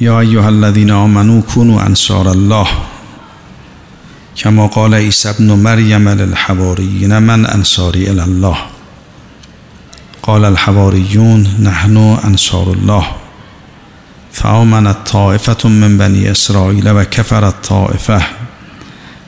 یا 0.00 0.20
ایها 0.20 0.46
الذین 0.46 0.90
آمنوا 0.90 1.40
كونوا 1.40 1.82
انصار 1.82 2.28
الله. 2.28 2.66
کما 4.36 4.66
قال 4.66 4.94
عیسی 4.94 5.28
ابن 5.28 5.44
مریم 5.44 6.08
للحواریین 6.08 7.18
من 7.18 7.46
انصاری 7.46 8.08
الی 8.08 8.20
الله 8.20 8.56
قال 10.22 10.44
الحواریون 10.44 11.46
نحن 11.62 11.96
انصار 11.96 12.68
الله. 12.68 13.04
فآمنت 14.32 14.96
طائفة 15.06 15.68
من 15.68 15.98
بني 15.98 16.30
إسرائيل 16.30 16.88
وكفرت 16.88 17.54
طائفة 17.68 18.22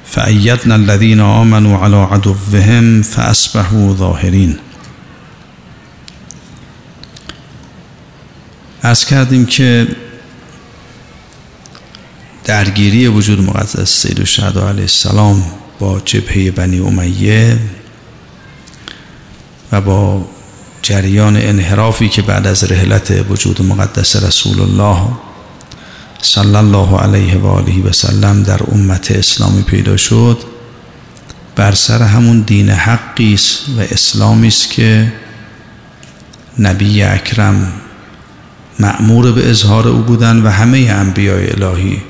فأيدنا 0.06 0.74
الذين 0.74 1.20
آمنوا 1.20 1.78
على 1.78 1.96
عدوهم 1.96 3.02
فأصبحوا 3.02 3.94
ظاهرین. 3.94 4.56
از 8.82 9.04
کردیم 9.04 9.46
که 9.46 9.88
درگیری 12.50 13.06
وجود 13.06 13.40
مقدس 13.40 14.02
سید 14.02 14.18
الشهدا 14.18 14.68
علیه 14.68 14.82
السلام 14.82 15.42
با 15.78 16.00
جبهه 16.00 16.50
بنی 16.50 16.80
امیه 16.80 17.58
و 19.72 19.80
با 19.80 20.24
جریان 20.82 21.36
انحرافی 21.36 22.08
که 22.08 22.22
بعد 22.22 22.46
از 22.46 22.72
رحلت 22.72 23.24
وجود 23.28 23.62
مقدس 23.62 24.16
رسول 24.16 24.60
الله 24.60 24.98
صلی 26.22 26.56
الله 26.56 26.98
علیه 26.98 27.38
و 27.38 27.46
آله 27.46 27.82
و 27.82 27.92
سلم 27.92 28.42
در 28.42 28.60
امت 28.72 29.10
اسلامی 29.10 29.62
پیدا 29.62 29.96
شد 29.96 30.38
بر 31.56 31.72
سر 31.72 32.02
همون 32.02 32.40
دین 32.40 32.70
حقی 32.70 33.34
است 33.34 33.68
و 33.78 33.80
اسلامی 33.80 34.48
است 34.48 34.70
که 34.70 35.12
نبی 36.58 37.02
اکرم 37.02 37.72
معمور 38.80 39.32
به 39.32 39.50
اظهار 39.50 39.88
او 39.88 40.02
بودن 40.02 40.42
و 40.42 40.48
همه 40.48 40.78
انبیای 40.78 41.50
الهی 41.50 42.09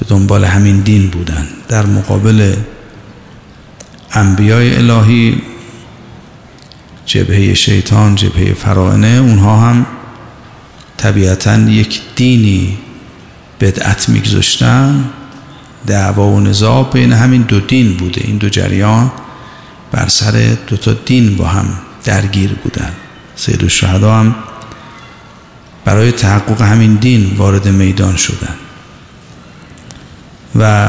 به 0.00 0.06
دنبال 0.08 0.44
همین 0.44 0.80
دین 0.80 1.08
بودن. 1.08 1.46
در 1.68 1.86
مقابل 1.86 2.54
انبیای 4.12 4.76
الهی 4.76 5.42
جبهه 7.06 7.54
شیطان 7.54 8.14
جبهه 8.14 8.54
فرائنه 8.54 9.06
اونها 9.08 9.56
هم 9.56 9.86
طبیعتا 10.96 11.56
یک 11.56 12.00
دینی 12.16 12.78
بدعت 13.60 14.08
میگذاشتن. 14.08 15.04
دعوا 15.86 16.28
و 16.28 16.40
نزاع 16.40 16.90
بین 16.92 17.12
همین 17.12 17.42
دو 17.42 17.60
دین 17.60 17.96
بوده. 17.96 18.20
این 18.24 18.36
دو 18.36 18.48
جریان 18.48 19.10
بر 19.92 20.08
سر 20.08 20.56
دو 20.66 20.76
تا 20.76 20.92
دین 20.92 21.36
با 21.36 21.46
هم 21.46 21.66
درگیر 22.04 22.52
بودن. 22.52 22.92
سید 23.36 23.62
الشهدا 23.62 24.14
هم 24.14 24.34
برای 25.84 26.12
تحقق 26.12 26.62
همین 26.62 26.94
دین 26.94 27.36
وارد 27.36 27.68
میدان 27.68 28.16
شدن. 28.16 28.67
و 30.56 30.88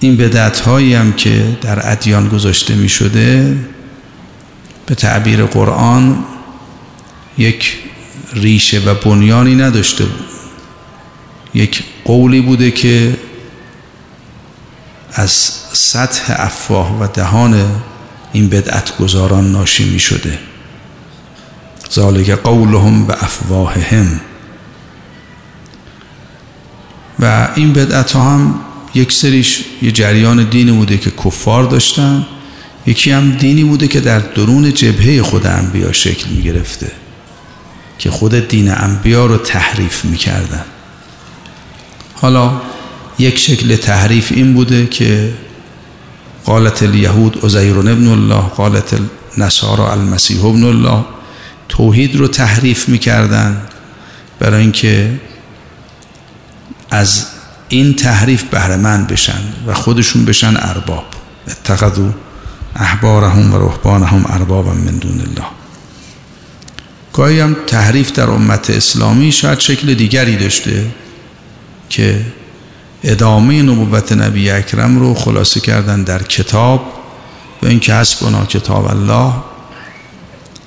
این 0.00 0.16
بدعت 0.16 0.60
هایی 0.60 0.94
هم 0.94 1.12
که 1.12 1.58
در 1.62 1.92
ادیان 1.92 2.28
گذاشته 2.28 2.74
می 2.74 2.88
شده 2.88 3.56
به 4.86 4.94
تعبیر 4.94 5.44
قرآن 5.44 6.24
یک 7.38 7.76
ریشه 8.32 8.78
و 8.78 8.94
بنیانی 8.94 9.54
نداشته 9.54 10.04
بود. 10.04 10.26
یک 11.54 11.84
قولی 12.04 12.40
بوده 12.40 12.70
که 12.70 13.16
از 15.12 15.30
سطح 15.72 16.34
افواه 16.36 17.00
و 17.00 17.06
دهان 17.06 17.82
این 18.32 18.48
بدعت 18.48 18.96
گذاران 18.96 19.52
ناشی 19.52 19.90
می 19.90 19.98
شده 19.98 20.38
ذالک 21.92 22.30
قولهم 22.30 23.06
به 23.06 23.24
افواههم. 23.24 24.20
و 27.20 27.48
این 27.54 27.72
بدعت 27.72 28.12
ها 28.12 28.22
هم 28.22 28.54
یک 28.94 29.12
سریش 29.12 29.64
یه 29.82 29.92
جریان 29.92 30.44
دینی 30.44 30.72
بوده 30.72 30.98
که 30.98 31.10
کفار 31.10 31.64
داشتن 31.64 32.26
یکی 32.86 33.10
هم 33.10 33.30
دینی 33.30 33.64
بوده 33.64 33.88
که 33.88 34.00
در 34.00 34.18
درون 34.18 34.74
جبهه 34.74 35.22
خود 35.22 35.46
انبیا 35.46 35.92
شکل 35.92 36.30
می 36.30 36.42
گرفته 36.42 36.92
که 37.98 38.10
خود 38.10 38.48
دین 38.48 38.70
انبیا 38.70 39.26
رو 39.26 39.36
تحریف 39.36 40.04
می 40.04 40.16
کردن. 40.16 40.64
حالا 42.14 42.60
یک 43.18 43.38
شکل 43.38 43.76
تحریف 43.76 44.32
این 44.32 44.54
بوده 44.54 44.86
که 44.86 45.32
قالت 46.44 46.82
الیهود 46.82 47.44
عزیر 47.44 47.78
ابن 47.78 48.08
الله 48.08 48.40
قالت 48.40 49.00
النصارى 49.38 49.82
المسیح 49.82 50.44
ابن 50.44 50.64
الله 50.64 51.04
توحید 51.68 52.16
رو 52.16 52.28
تحریف 52.28 52.88
می‌کردن 52.88 53.62
برای 54.38 54.60
اینکه 54.60 55.20
از 56.94 57.26
این 57.68 57.94
تحریف 57.94 58.42
بهرمند 58.42 59.06
بشن 59.06 59.40
و 59.66 59.74
خودشون 59.74 60.24
بشن 60.24 60.56
ارباب. 60.56 61.04
اتخذوا 61.48 62.10
احبارهم 62.76 63.54
و 63.54 63.58
رهبانهم 63.58 64.24
اربابا 64.28 64.72
من 64.72 64.98
دون 64.98 65.20
الله. 65.20 65.46
گاهی 67.12 67.40
هم 67.40 67.56
تحریف 67.66 68.12
در 68.12 68.30
امت 68.30 68.70
اسلامی 68.70 69.32
شاید 69.32 69.60
شکل 69.60 69.94
دیگری 69.94 70.36
داشته 70.36 70.86
که 71.90 72.20
ادامه 73.04 73.62
نبوت 73.62 74.12
نبی 74.12 74.50
اکرم 74.50 74.98
رو 74.98 75.14
خلاصه 75.14 75.60
کردن 75.60 76.02
در 76.02 76.22
کتاب 76.22 76.92
و 77.62 77.66
اینکه 77.66 77.94
حسبنا 77.94 78.46
کتاب 78.46 78.86
الله 78.86 79.32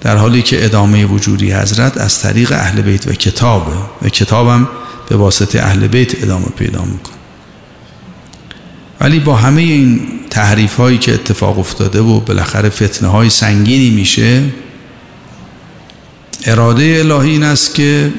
در 0.01 0.17
حالی 0.17 0.41
که 0.41 0.65
ادامه 0.65 1.05
وجودی 1.05 1.51
حضرت 1.51 1.97
از 1.97 2.19
طریق 2.19 2.51
اهل 2.51 2.81
بیت 2.81 3.07
و 3.07 3.13
کتابه 3.13 3.77
و 4.01 4.09
کتابم 4.09 4.67
به 5.09 5.15
واسطه 5.15 5.59
اهل 5.59 5.87
بیت 5.87 6.23
ادامه 6.23 6.45
پیدا 6.45 6.81
میکن 6.85 7.13
ولی 9.01 9.19
با 9.19 9.35
همه 9.35 9.61
این 9.61 10.01
تحریف 10.29 10.75
هایی 10.75 10.97
که 10.97 11.13
اتفاق 11.13 11.59
افتاده 11.59 12.01
و 12.01 12.19
بالاخره 12.19 12.69
فتنه 12.69 13.09
های 13.09 13.29
سنگینی 13.29 13.89
میشه 13.89 14.43
اراده 16.45 16.83
الهی 16.83 17.31
این 17.31 17.43
است 17.43 17.75
که 17.75 18.13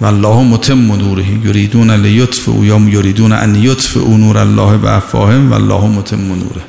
والله 0.00 0.42
متم 0.42 0.92
نوره 0.92 1.24
یریدون 1.44 1.90
لیطفئوا 1.90 2.64
یا 2.64 2.78
یریدون 2.78 3.32
ان 3.32 3.54
یطفئوا 3.54 4.16
نور 4.16 4.38
الله 4.38 4.76
بافواههم 4.76 5.50
والله 5.50 5.86
متم 5.86 6.20
نوره. 6.20 6.62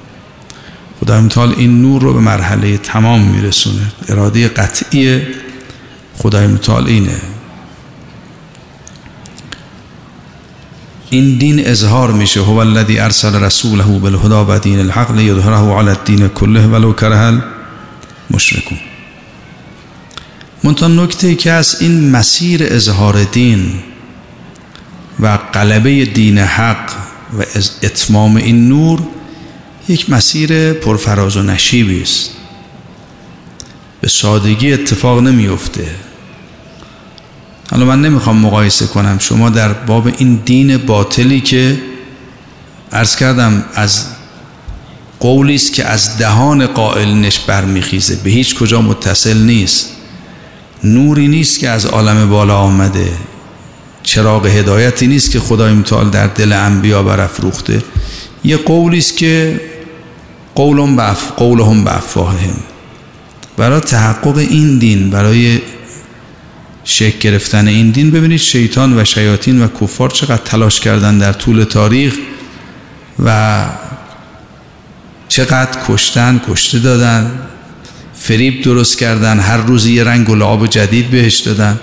خدا 1.01 1.21
متعال 1.21 1.53
این 1.57 1.81
نور 1.81 2.01
رو 2.01 2.13
به 2.13 2.19
مرحله 2.19 2.77
تمام 2.77 3.21
میرسونه. 3.21 3.91
اراده 4.09 4.47
قطعی 4.47 5.21
خدای 6.17 6.47
متعال 6.47 6.87
اینه. 6.87 7.21
این 11.13 11.37
دین 11.37 11.67
اظهار 11.67 12.11
میشه. 12.11 12.41
هو 12.41 12.57
الذی 12.57 12.99
ارسل 12.99 13.35
رسوله 13.35 13.99
بالهدى 13.99 14.51
و 14.51 14.59
دین 14.59 14.79
الحق 14.79 15.11
لیظهره 15.11 15.77
علی 15.79 15.89
الدین 15.89 16.27
کله 16.27 16.67
ولو 16.67 16.93
کره 16.93 17.41
المشرکون. 18.29 18.77
منتها 20.63 20.87
نکته 20.87 21.35
که 21.35 21.51
از 21.51 21.81
این 21.81 22.11
مسیر 22.11 22.63
اظهار 22.63 23.23
دین 23.23 23.73
و 25.19 25.39
قلبه 25.53 26.05
دین 26.05 26.37
حق 26.37 26.89
و 27.39 27.43
اتمام 27.83 28.35
این 28.35 28.69
نور 28.69 28.99
یک 29.89 30.09
مسیر 30.09 30.73
پرفراز 30.73 31.37
و 31.37 31.43
نشیبی 31.43 32.01
است. 32.01 32.31
به 34.01 34.09
سادگی 34.09 34.73
اتفاق 34.73 35.19
نمیفته 35.19 35.87
حالا 37.71 37.85
من 37.85 38.01
نمی‌خوام 38.01 38.37
مقایسه 38.37 38.87
کنم. 38.87 39.17
شما 39.19 39.49
در 39.49 39.73
باب 39.73 40.07
این 40.17 40.35
دین 40.45 40.77
باطلی 40.77 41.41
که 41.41 41.77
عرض 42.91 43.15
کردم 43.15 43.65
از 43.75 44.05
قولی 45.19 45.55
است 45.55 45.73
که 45.73 45.85
از 45.85 46.17
دهان 46.17 46.65
قائلنش 46.65 47.39
برمیخیزه. 47.39 48.15
به 48.23 48.29
هیچ 48.29 48.55
کجا 48.55 48.81
متصل 48.81 49.37
نیست. 49.37 49.89
نوری 50.83 51.27
نیست 51.27 51.59
که 51.59 51.69
از 51.69 51.85
عالم 51.85 52.29
بالا 52.29 52.57
آمده. 52.57 53.11
چراغ 54.03 54.45
هدایتی 54.45 55.07
نیست 55.07 55.31
که 55.31 55.39
خدای 55.39 55.73
متعال 55.73 56.09
در 56.09 56.27
دل 56.27 56.53
انبیا 56.53 57.03
برافروخته. 57.03 57.81
یه 58.43 58.57
قولی 58.57 58.97
است 58.97 59.17
که 59.17 59.61
قولهم 60.55 60.95
بف 60.95 61.31
قولهم 61.31 61.83
بافواههم 61.83 62.55
برای 63.57 63.79
تحقق 63.79 64.37
این 64.37 64.79
دین 64.79 65.09
برای 65.09 65.59
شکل 66.83 67.19
گرفتن 67.19 67.67
این 67.67 67.89
دین 67.91 68.11
ببینید 68.11 68.39
شیطان 68.39 68.99
و 68.99 69.05
شیاطین 69.05 69.63
و 69.63 69.67
کفار 69.81 70.09
چقدر 70.09 70.41
تلاش 70.45 70.79
کردن 70.79 71.17
در 71.17 71.33
طول 71.33 71.63
تاریخ 71.63 72.15
و 73.25 73.65
چقدر 75.27 75.79
کشتن 75.87 76.41
کشته 76.49 76.79
دادن 76.79 77.31
فریب 78.15 78.61
درست 78.61 78.97
کردن 78.97 79.39
هر 79.39 79.57
روز 79.57 79.85
یه 79.85 80.03
رنگ 80.03 80.29
و 80.29 80.35
لعاب 80.35 80.67
جدید 80.67 81.09
بهش 81.09 81.39
دادن. 81.39 81.79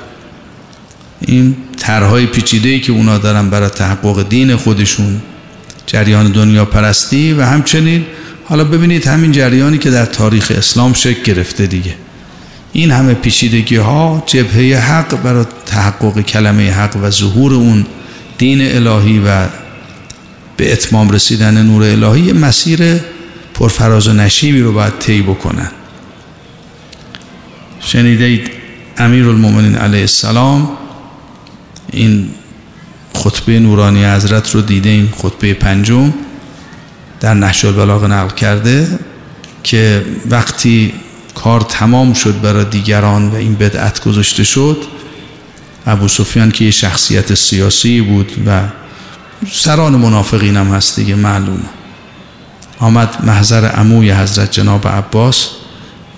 این 1.21 1.57
طرحهای 1.79 2.27
پیچیده‌ای 2.27 2.81
که 2.81 2.93
اونا 2.93 3.19
دارن 3.19 3.51
برای 3.51 3.69
تحقق 3.69 4.29
دین 4.29 4.57
خودشون 4.57 5.23
جریان 5.87 6.33
دنیا 6.33 6.65
پرستی 6.65 7.33
و 7.33 7.43
همچنین 7.43 8.07
حالا 8.45 8.65
ببینید 8.65 9.07
همین 9.07 9.33
جریانی 9.33 9.79
که 9.79 9.91
در 9.91 10.07
تاریخ 10.07 10.53
اسلام 10.57 10.93
شکل 10.93 11.23
گرفته 11.23 11.67
دیگه. 11.67 11.95
این 12.73 12.91
همه 12.91 13.15
پیچیدگی 13.15 13.77
ها 13.77 14.23
جبهه 14.27 14.81
حق 14.81 15.23
برای 15.23 15.45
تحقق 15.67 16.21
کلمه 16.21 16.71
حق 16.71 16.97
و 17.03 17.11
ظهور 17.11 17.55
اون 17.55 17.87
دین 18.39 18.63
الهی 18.63 19.19
و 19.19 19.47
به 20.57 20.73
اتمام 20.73 21.11
رسیدن 21.11 21.63
نور 21.63 21.83
الهی 21.83 22.33
مسیر 22.33 23.01
پرفراز 23.55 24.09
و 24.09 24.13
نشیبی 24.13 24.61
رو 24.61 24.73
باید 24.73 24.99
طی 24.99 25.23
بکنن. 25.23 25.71
شنیدید 27.81 28.51
امیر 28.99 29.29
المومنین 29.29 29.75
علیه 29.75 30.01
السلام 30.01 30.69
این 31.93 32.31
خطبه 33.15 33.61
نورانی 33.61 34.05
حضرت 34.05 34.55
رو 34.55 34.61
دیده 34.61 34.89
این 34.89 35.09
خطبه 35.17 35.55
پنجم 35.55 36.13
در 37.21 37.35
نحش 37.35 37.65
البلاغه 37.65 38.07
نقل 38.07 38.35
کرده 38.35 38.99
که 39.63 40.05
وقتی 40.31 40.93
کار 41.35 41.61
تمام 41.61 42.13
شد 42.13 42.41
برای 42.41 42.65
دیگران 42.65 43.29
و 43.29 43.35
این 43.35 43.55
بدعت 43.55 44.05
گذاشته 44.05 44.45
شد. 44.45 44.77
ابو 45.87 46.09
سفیان 46.09 46.51
که 46.51 46.65
یه 46.65 46.71
شخصیت 46.71 47.35
سیاسی 47.35 48.01
بود 48.01 48.33
و 48.47 48.61
سران 49.53 49.93
منافقین 49.93 50.57
هم 50.57 50.67
هست 50.67 50.97
دیگه 50.97 51.15
معلوم 51.15 51.61
آمد 52.79 53.25
محضر 53.25 53.65
عموی 53.65 54.13
حضرت 54.13 54.53
جناب 54.53 54.89
عباس 54.89 55.49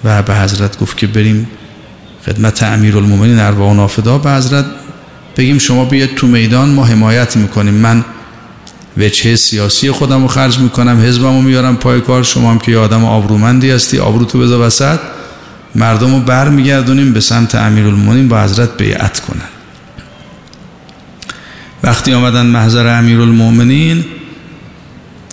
و 0.05 0.23
به 0.23 0.37
حضرت 0.37 0.79
گفت 0.79 0.97
که 0.97 1.07
بریم 1.07 1.49
خدمت 2.27 2.63
امیر 2.63 2.97
المومنین 2.97 3.39
ارواح 3.39 3.71
و 3.71 3.75
نافدا. 3.75 4.19
به 4.19 4.31
حضرت 4.31 4.65
بگیم 5.37 5.59
شما 5.59 5.85
بیاید 5.85 6.15
تو 6.15 6.27
میدان 6.27 6.69
ما 6.69 6.85
حمایت 6.85 7.37
می‌کنیم. 7.37 7.75
من 7.75 8.05
وجهه 8.99 9.37
سیاسی 9.37 9.91
خودم 9.91 10.23
رو 10.23 10.29
خرج 10.29 10.59
می‌کنم 10.59 11.01
حزبم 11.01 11.37
رو 11.37 11.43
میارم 11.43 11.77
پای 11.77 12.01
کار 12.01 12.23
شما 12.23 12.51
هم 12.51 12.59
که 12.59 12.73
یه 12.73 12.79
آدم 12.79 13.05
آبرومندی 13.05 13.71
هستی 13.71 13.99
آبرو 13.99 14.25
تو 14.25 14.39
بذار 14.39 14.67
وسط. 14.67 14.99
مردم 15.75 16.15
رو 16.15 16.21
بر 16.21 16.49
میگردونیم 16.49 17.13
به 17.13 17.21
سمت 17.21 17.55
امیر 17.55 17.87
المومنین 17.87 18.29
با 18.29 18.43
حضرت 18.43 18.77
بیعت 18.77 19.21
کنن. 19.21 19.49
وقتی 21.83 22.15
آمدن 22.15 22.47
محضر 22.47 22.99
امیر 22.99 23.21
المومنین 23.21 24.05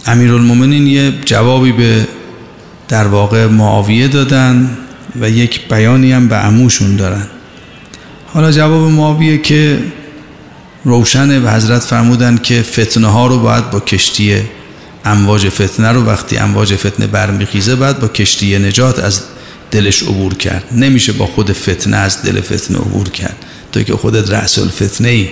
امیر 0.06 0.34
المومنین 0.34 0.88
یه 0.88 1.14
جوابی 1.26 1.72
به 1.72 2.08
در 2.88 3.08
واقع 3.08 3.46
معاویه 3.46 4.08
دادن 4.08 4.78
و 5.22 5.30
یک 5.30 5.68
بیانی 5.70 6.12
هم 6.12 6.28
به 6.28 6.36
عموشون 6.36 6.96
دارن. 6.96 7.28
حالا 8.34 8.52
جواب 8.52 8.92
معاویه 8.92 9.38
که 9.38 9.80
روشن 10.84 11.42
به 11.44 11.52
حضرت 11.52 11.82
فرمودن 11.82 12.38
که 12.38 12.62
فتنه 12.62 13.08
ها 13.08 13.28
رو 13.28 13.40
باید 13.40 13.70
با 13.70 13.80
کشتی 13.80 14.42
امواج 15.06 15.50
فتنه 15.50 15.92
رو 15.92 16.06
وقتی 16.06 16.38
امواج 16.38 16.76
فتنه 16.76 17.08
برمیخیزه 17.08 17.76
باید 17.76 18.00
با 18.00 18.08
کشتی 18.08 18.60
نجات 18.60 19.00
از 19.00 19.24
دلش 19.72 20.04
عبور 20.04 20.34
کرد. 20.34 20.64
نمیشه 20.72 21.14
با 21.14 21.26
خود 21.26 21.52
فتنه 21.52 21.98
از 21.98 22.24
دل 22.24 22.42
فتنه 22.42 22.78
عبور 22.78 23.10
کرد. 23.10 23.46
تو 23.72 23.84
که 23.84 23.94
خودت 23.94 24.30
رأس 24.30 24.60
الفتنه 24.60 25.08
ای 25.08 25.30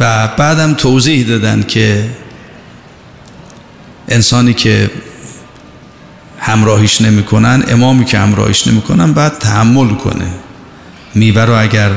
و 0.00 0.28
بعدم 0.28 0.74
توضیح 0.74 1.26
دادن 1.26 1.62
که 1.62 2.10
انسانی 4.08 4.54
که 4.54 4.90
همراهیش 6.38 7.00
نمی‌کنن 7.00 7.64
امامی 7.68 8.04
که 8.04 8.18
همراهیش 8.18 8.66
نمی‌کنن 8.66 9.12
بعد 9.12 9.38
تحمل 9.38 9.94
کنه. 9.94 10.26
میوه 11.14 11.44
رو 11.44 11.62
اگر 11.62 11.90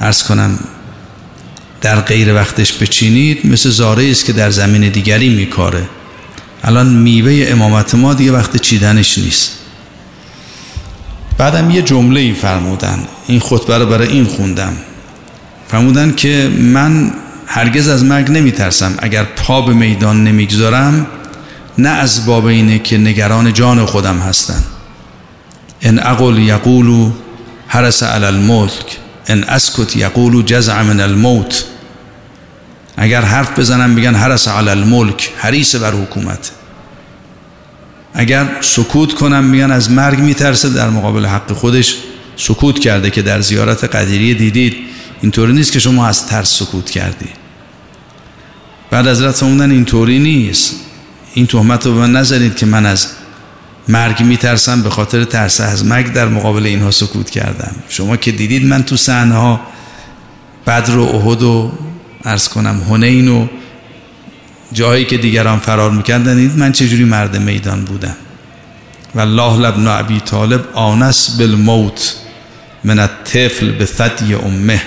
ارز 0.00 0.22
کنم 0.22 0.58
در 1.82 2.00
غیر 2.00 2.34
وقتش 2.34 2.72
بچینید 2.72 3.46
مثل 3.46 3.70
زاره 3.70 4.10
است 4.10 4.24
که 4.24 4.32
در 4.32 4.50
زمین 4.50 4.88
دیگری 4.88 5.28
میکاره. 5.28 5.88
الان 6.64 6.88
میوه 6.88 7.46
امامت 7.48 7.94
ما 7.94 8.14
دیگه 8.14 8.32
وقت 8.32 8.56
چیدنش 8.56 9.18
نیست. 9.18 9.52
بعدم 11.38 11.70
یه 11.70 11.82
جمله 11.82 12.20
ای 12.20 12.32
فرمودن. 12.32 12.98
این 13.26 13.40
خطبه 13.40 13.78
رو 13.78 13.86
برای 13.86 14.08
این 14.08 14.24
خوندم. 14.24 14.76
فرمودن 15.68 16.14
که 16.14 16.50
من 16.58 17.12
هرگز 17.46 17.88
از 17.88 18.04
مرگ 18.04 18.30
نمیترسم. 18.30 18.94
اگر 18.98 19.24
پا 19.24 19.62
به 19.62 19.72
میدان 19.72 20.24
نمی‌گذارم 20.24 21.06
نه 21.78 21.88
از 21.88 22.26
باب 22.26 22.44
اینه 22.44 22.78
که 22.78 22.98
نگران 22.98 23.52
جان 23.52 23.86
خودم 23.86 24.18
هستن. 24.18 24.64
ان 25.82 25.98
اقل 25.98 26.38
یقولو 26.38 27.10
حرس 27.66 28.02
علی 28.02 28.24
الملک 28.24 28.98
ان 29.26 29.44
اسکت 29.44 29.96
یقولو 29.96 30.42
جزع 30.42 30.82
من 30.82 31.00
الموت. 31.00 31.64
اگر 32.96 33.22
حرف 33.22 33.58
بزنم 33.58 33.90
میگن 33.90 34.14
حرس 34.14 34.48
علی 34.48 34.68
الملک 34.68 35.32
حریص 35.36 35.74
بر 35.74 35.92
حکومت. 35.92 36.50
اگر 38.14 38.46
سکوت 38.60 39.14
کنم 39.14 39.44
میگن 39.44 39.70
از 39.70 39.90
مرگ 39.90 40.18
میترسه 40.18 40.68
در 40.68 40.90
مقابل 40.90 41.26
حق 41.26 41.52
خودش 41.52 41.96
سکوت 42.36 42.78
کرده 42.78 43.10
که 43.10 43.22
در 43.22 43.40
زیارت 43.40 43.84
قدیری 43.84 44.34
دیدید. 44.34 44.76
اینطوری 45.22 45.52
نیست 45.52 45.72
که 45.72 45.78
شما 45.78 46.06
از 46.06 46.26
ترس 46.26 46.58
سکوت 46.58 46.90
کردی. 46.90 47.28
بعد 48.90 49.06
از 49.06 49.22
رد 49.22 49.30
فرمودن 49.30 49.70
اینطوری 49.70 50.18
نیست. 50.18 50.74
این 51.34 51.46
تهمت 51.46 51.86
رو 51.86 51.94
به 51.94 52.06
نزنید 52.06 52.56
که 52.56 52.66
من 52.66 52.86
از 52.86 53.08
مرگ 53.88 54.22
میترسم 54.22 54.82
به 54.82 54.90
خاطر 54.90 55.24
ترس 55.24 55.60
از 55.60 55.84
مرگ 55.84 56.12
در 56.12 56.28
مقابل 56.28 56.66
اینها 56.66 56.90
سکوت 56.90 57.30
کردم. 57.30 57.74
شما 57.88 58.16
که 58.16 58.32
دیدید 58.32 58.66
من 58.66 58.82
تو 58.82 58.96
صحنه 58.96 59.34
ها 59.34 59.60
بدر 60.66 60.96
و 60.96 61.02
احد 61.02 61.42
و 61.42 61.72
ارز 62.24 62.48
کنم 62.48 62.80
هنین 62.88 63.28
و 63.28 63.46
جایی 64.72 65.04
که 65.04 65.16
دیگران 65.16 65.58
فرار 65.58 65.90
می‌کردن 65.90 66.36
دید 66.36 66.58
من 66.58 66.72
چجوری 66.72 67.04
مرد 67.04 67.36
میدان 67.36 67.84
بودم؟ 67.84 68.16
والله 69.14 69.58
لبن 69.58 69.86
ابی 69.86 70.20
طالب 70.20 70.64
آنس 70.74 71.30
بالموت 71.38 72.14
من 72.84 72.98
الطفل 72.98 73.70
به 73.70 73.86
ثدی 73.86 74.34
امه 74.34 74.82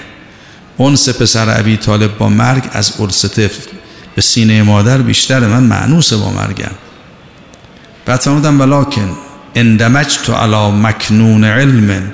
انس 0.80 1.10
پسر 1.10 1.60
ابی 1.60 1.78
طالب 1.78 2.18
با 2.18 2.30
مرگ 2.30 2.64
از 2.72 2.94
ارس 3.00 3.26
طفل. 3.26 3.72
به 4.16 4.22
سینه 4.22 4.64
مادر 4.64 4.98
بیشتر 4.98 5.40
من 5.40 5.64
معنوس 5.64 6.14
با 6.14 6.32
مرگم. 6.32 6.72
بعد 8.06 8.20
فرمودم 8.20 8.62
ولیکن 8.62 9.18
اندمج 9.56 10.18
تو 10.18 10.34
علا 10.34 10.72
مکنون 10.72 11.44
علم. 11.44 12.12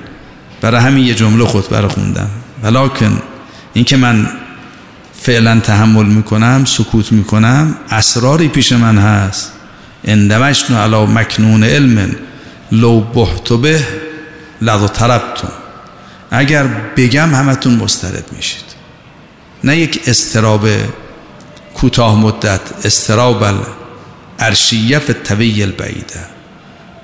برای 0.60 0.80
همین 0.80 1.04
یه 1.04 1.14
جمله 1.14 1.44
خود 1.44 1.86
خوندم 1.86 2.30
ولیکن 2.62 3.22
اینکه 3.74 3.96
من 3.96 4.28
فعلا 5.22 5.60
تحمل 5.60 6.06
می‌کنم 6.06 6.64
سکوت 6.64 7.12
می‌کنم 7.12 7.76
اسراری 7.90 8.48
پیش 8.48 8.72
من 8.72 8.98
هست. 8.98 9.52
اندمجت 10.04 10.70
علا 10.70 11.06
مکنون 11.06 11.64
علم 11.64 12.16
لو 12.72 13.00
بحت 13.00 13.52
به 13.52 13.86
لذا 14.62 14.88
طربتون 14.88 15.50
اگر 16.30 16.66
بگم 16.96 17.34
همتون 17.34 17.74
مسترد 17.74 18.24
میشید. 18.36 18.64
نه 19.64 19.76
یک 19.76 20.00
استراب 20.06 20.68
کوتاه 21.74 22.18
مدت 22.18 22.60
استراب 22.84 23.44
ارشیف 24.38 25.10
طویل 25.10 25.72
بعیده 25.72 26.20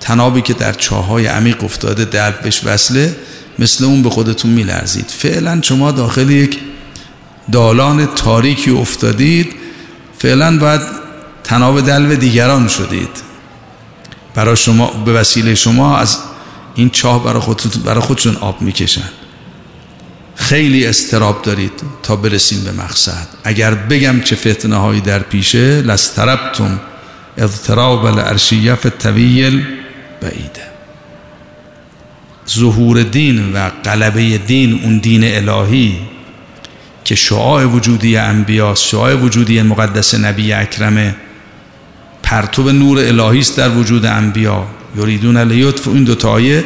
تنابی 0.00 0.42
که 0.42 0.54
در 0.54 0.72
چاهای 0.72 1.26
عمیق 1.26 1.64
افتاده 1.64 2.04
دربش 2.04 2.60
وصله 2.64 3.16
مثل 3.58 3.84
اون 3.84 4.02
به 4.02 4.10
خودتون 4.10 4.50
میلرزید. 4.50 5.06
فعلا 5.08 5.60
شما 5.62 5.90
داخل 5.90 6.30
یک 6.30 6.58
دالان 7.52 8.06
تاریکی 8.06 8.70
افتادید 8.70 9.52
فعلا 10.18 10.58
باید 10.58 10.80
تناب 11.44 11.80
دلو 11.80 12.14
دیگران 12.14 12.68
شدید. 12.68 13.28
برای 14.34 14.56
شما 14.56 14.86
به 14.86 15.12
وسیله 15.12 15.54
شما 15.54 15.96
از 15.96 16.18
این 16.74 16.90
چاه 16.90 17.24
برای, 17.24 17.40
خودتون 17.40 17.82
برای 17.82 18.00
خودشون 18.00 18.36
آب 18.36 18.62
می‌کشن. 18.62 19.08
خیلی 20.34 20.86
استراب 20.86 21.42
دارید 21.42 21.72
تا 22.02 22.16
برسیم 22.16 22.64
به 22.64 22.72
مقصد. 22.72 23.28
اگر 23.44 23.74
بگم 23.74 24.20
چه 24.20 24.36
فتنه 24.36 24.76
هایی 24.76 25.00
در 25.00 25.18
پیشه 25.18 25.82
لستربتم 25.82 26.80
اضطراب 27.38 28.04
الارشیف 28.04 28.86
طویل 28.86 29.64
بعیده 30.20 30.68
ظهور 32.48 33.02
دین 33.02 33.52
و 33.52 33.70
غلبه 33.84 34.38
دین 34.38 34.80
اون 34.84 34.98
دین 34.98 35.24
الهی 35.24 35.98
که 37.08 37.14
شعاع 37.14 37.64
وجودی 37.64 38.16
انبیاست 38.16 38.84
شعاع 38.84 39.14
وجودی 39.14 39.62
مقدس 39.62 40.14
نبی 40.14 40.52
اکرمه. 40.52 41.14
پرتو 42.22 42.72
نور 42.72 42.98
الهی 42.98 43.38
است 43.38 43.56
در 43.56 43.70
وجود 43.70 44.06
انبیا. 44.06 44.66
یریدون 44.96 45.36
لیطف 45.36 45.88
این 45.88 46.04
دو 46.04 46.14
تایه 46.14 46.64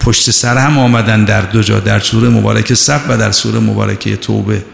پشت 0.00 0.30
سر 0.30 0.58
هم 0.58 0.78
آمدن 0.78 1.24
در 1.24 1.40
دو 1.40 1.62
جا 1.62 1.80
در 1.80 2.00
سوره 2.00 2.28
مبارکه 2.28 2.74
صف 2.74 3.00
و 3.08 3.18
در 3.18 3.32
سوره 3.32 3.58
مبارکه 3.58 4.16
توبه. 4.16 4.64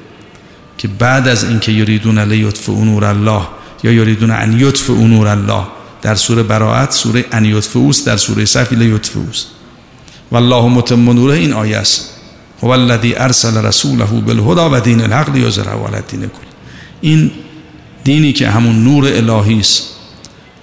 که 0.78 0.88
بعد 0.88 1.28
از 1.28 1.44
اینکه 1.44 1.72
یریدون 1.72 2.18
لیطف 2.18 2.68
نور 2.68 3.04
الله 3.04 3.42
یا 3.82 3.92
یریدون 3.92 4.30
ان 4.30 4.60
یطف 4.60 4.90
نور 4.90 5.28
الله 5.28 5.66
در 6.02 6.14
سوره 6.14 6.42
براعت 6.42 6.92
سوره 6.92 7.24
ان 7.32 7.44
یطف 7.44 7.76
اوست 7.76 8.06
در 8.06 8.16
سوره 8.16 8.44
صف 8.44 8.72
لیطف 8.72 9.16
اوست. 9.16 9.46
والله 10.32 10.68
متم 10.68 11.10
نوره 11.10 11.34
این 11.34 11.52
آیه 11.52 11.76
است. 11.76 12.19
هو 12.62 12.68
الذی 12.68 13.14
ارسل 13.14 13.56
رسوله 13.56 14.04
بالهدى 14.04 14.74
و 14.76 14.80
دین 14.80 15.00
الحق 15.00 15.30
لیظهره 15.30 15.70
علی 15.70 15.96
الدین 15.96 16.20
کل 16.20 16.46
این 17.00 17.30
دینی 18.04 18.32
که 18.32 18.50
همون 18.50 18.84
نور 18.84 19.06
الهی 19.06 19.60
است. 19.60 19.82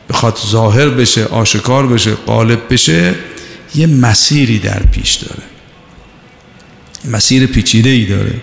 بخواد 0.09 0.37
ظاهر 0.47 0.89
بشه 0.89 1.25
آشکار 1.25 1.87
بشه 1.87 2.13
غالب 2.13 2.59
بشه 2.73 3.15
یه 3.75 3.87
مسیری 3.87 4.59
در 4.59 4.79
پیش 4.91 5.13
داره. 5.13 5.43
مسیر 7.05 7.45
پیچیده 7.45 7.89
ای 7.89 8.05
داره. 8.05 8.41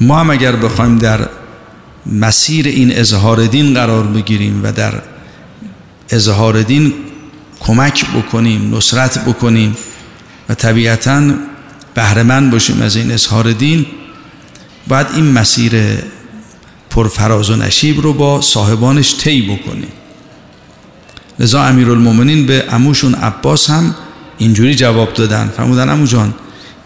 ما 0.00 0.20
هم 0.20 0.30
اگر 0.30 0.56
بخوایم 0.56 0.98
در 0.98 1.28
مسیر 2.06 2.66
این 2.66 2.92
اظهار 2.92 3.46
دین 3.46 3.74
قرار 3.74 4.06
بگیریم 4.06 4.60
و 4.64 4.72
در 4.72 5.02
اظهار 6.10 6.62
دین 6.62 6.92
کمک 7.60 8.06
بکنیم 8.10 8.74
نصرت 8.74 9.24
بکنیم 9.24 9.76
و 10.48 10.54
طبیعتا 10.54 11.22
بهرهمند 11.98 12.50
باشیم 12.50 12.82
از 12.82 12.96
این 12.96 13.10
اظهار 13.10 13.52
دین 13.52 13.86
باید 14.88 15.06
این 15.14 15.32
مسیر 15.32 15.72
پرفراز 16.90 17.50
و 17.50 17.56
نشیب 17.56 18.00
رو 18.00 18.12
با 18.12 18.40
صاحبانش 18.40 19.16
طی 19.16 19.42
بکنیم. 19.42 19.88
لذا 21.38 21.62
امیرالمومنین 21.62 22.46
به 22.46 22.64
اموشون 22.70 23.14
عباس 23.14 23.70
هم 23.70 23.94
اینجوری 24.38 24.74
جواب 24.74 25.14
دادن. 25.14 25.52
فرمودن 25.56 25.88
امو 25.88 26.06
جان 26.06 26.34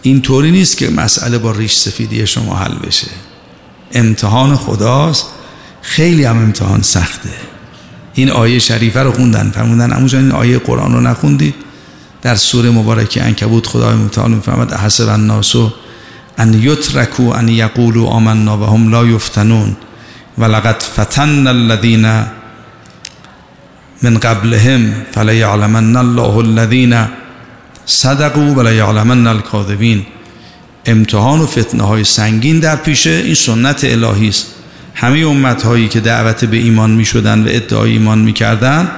اینطوری 0.02 0.50
نیست 0.50 0.76
که 0.76 0.90
مسئله 0.90 1.38
با 1.38 1.50
ریش 1.50 1.74
سفیدی 1.74 2.26
شما 2.26 2.56
حل 2.56 2.74
بشه. 2.74 3.08
امتحان 3.92 4.56
خداست. 4.56 5.26
خیلی 5.82 6.24
هم 6.24 6.38
امتحان 6.38 6.82
سخته. 6.82 7.30
این 8.14 8.30
آیه 8.30 8.58
شریفه 8.58 9.02
رو 9.02 9.12
خوندن. 9.12 9.50
فرمودن 9.50 9.92
امو 9.92 10.08
جان 10.08 10.22
این 10.22 10.32
آیه 10.32 10.58
قرآن 10.58 10.92
رو 10.92 11.00
نخوندید؟ 11.00 11.54
در 12.22 12.34
سوره 12.34 12.70
مبارکه 12.70 13.22
انکبوت 13.22 13.66
خدای 13.66 13.94
متعال 13.94 14.30
میفرماد 14.30 14.72
حسب 14.72 15.08
الناس 15.08 15.56
ان 16.38 16.54
یترکو 16.54 17.30
ان 17.30 17.48
یقولوا 17.48 18.08
آمنا 18.08 18.58
و 18.58 18.64
هم 18.64 18.90
لا 18.90 19.06
یفتنون 19.06 19.76
ولقد 20.38 20.82
فتن 20.82 21.46
الذین 21.46 22.24
من 24.02 24.18
قبلهم 24.18 24.92
فلا 25.12 25.32
يعلمن 25.32 25.96
الله 25.96 26.38
الذين 26.38 27.06
صدقوا 27.86 28.54
ولا 28.54 28.72
يعلمن 28.72 29.26
الكاذبين 29.26 30.06
امتحان 30.86 31.40
و 31.40 31.46
فتنه 31.46 31.82
های 31.82 32.04
سنگین 32.04 32.60
در 32.60 32.76
پیشه 32.76 33.10
این 33.10 33.34
سنت 33.34 33.84
الهی 33.84 34.28
است. 34.28 34.46
همه 34.94 35.18
امت 35.18 35.62
هایی 35.62 35.88
که 35.88 36.00
دعوت 36.00 36.44
به 36.44 36.56
ایمان 36.56 36.90
می 36.90 37.04
شدن 37.04 37.42
و 37.42 37.46
ادعای 37.48 37.92
ایمان 37.92 38.18
می 38.18 38.32
کردن 38.32 38.88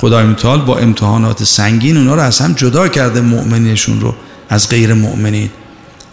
خدای 0.00 0.26
متعال 0.26 0.60
با 0.60 0.78
امتحانات 0.78 1.44
سنگین 1.44 1.96
اونا 1.96 2.14
رو 2.14 2.20
از 2.20 2.38
هم 2.38 2.52
جدا 2.52 2.88
کرده 2.88 3.20
مؤمنینشون 3.20 4.00
رو 4.00 4.14
از 4.48 4.68
غیر 4.68 4.94
مؤمنین. 4.94 5.50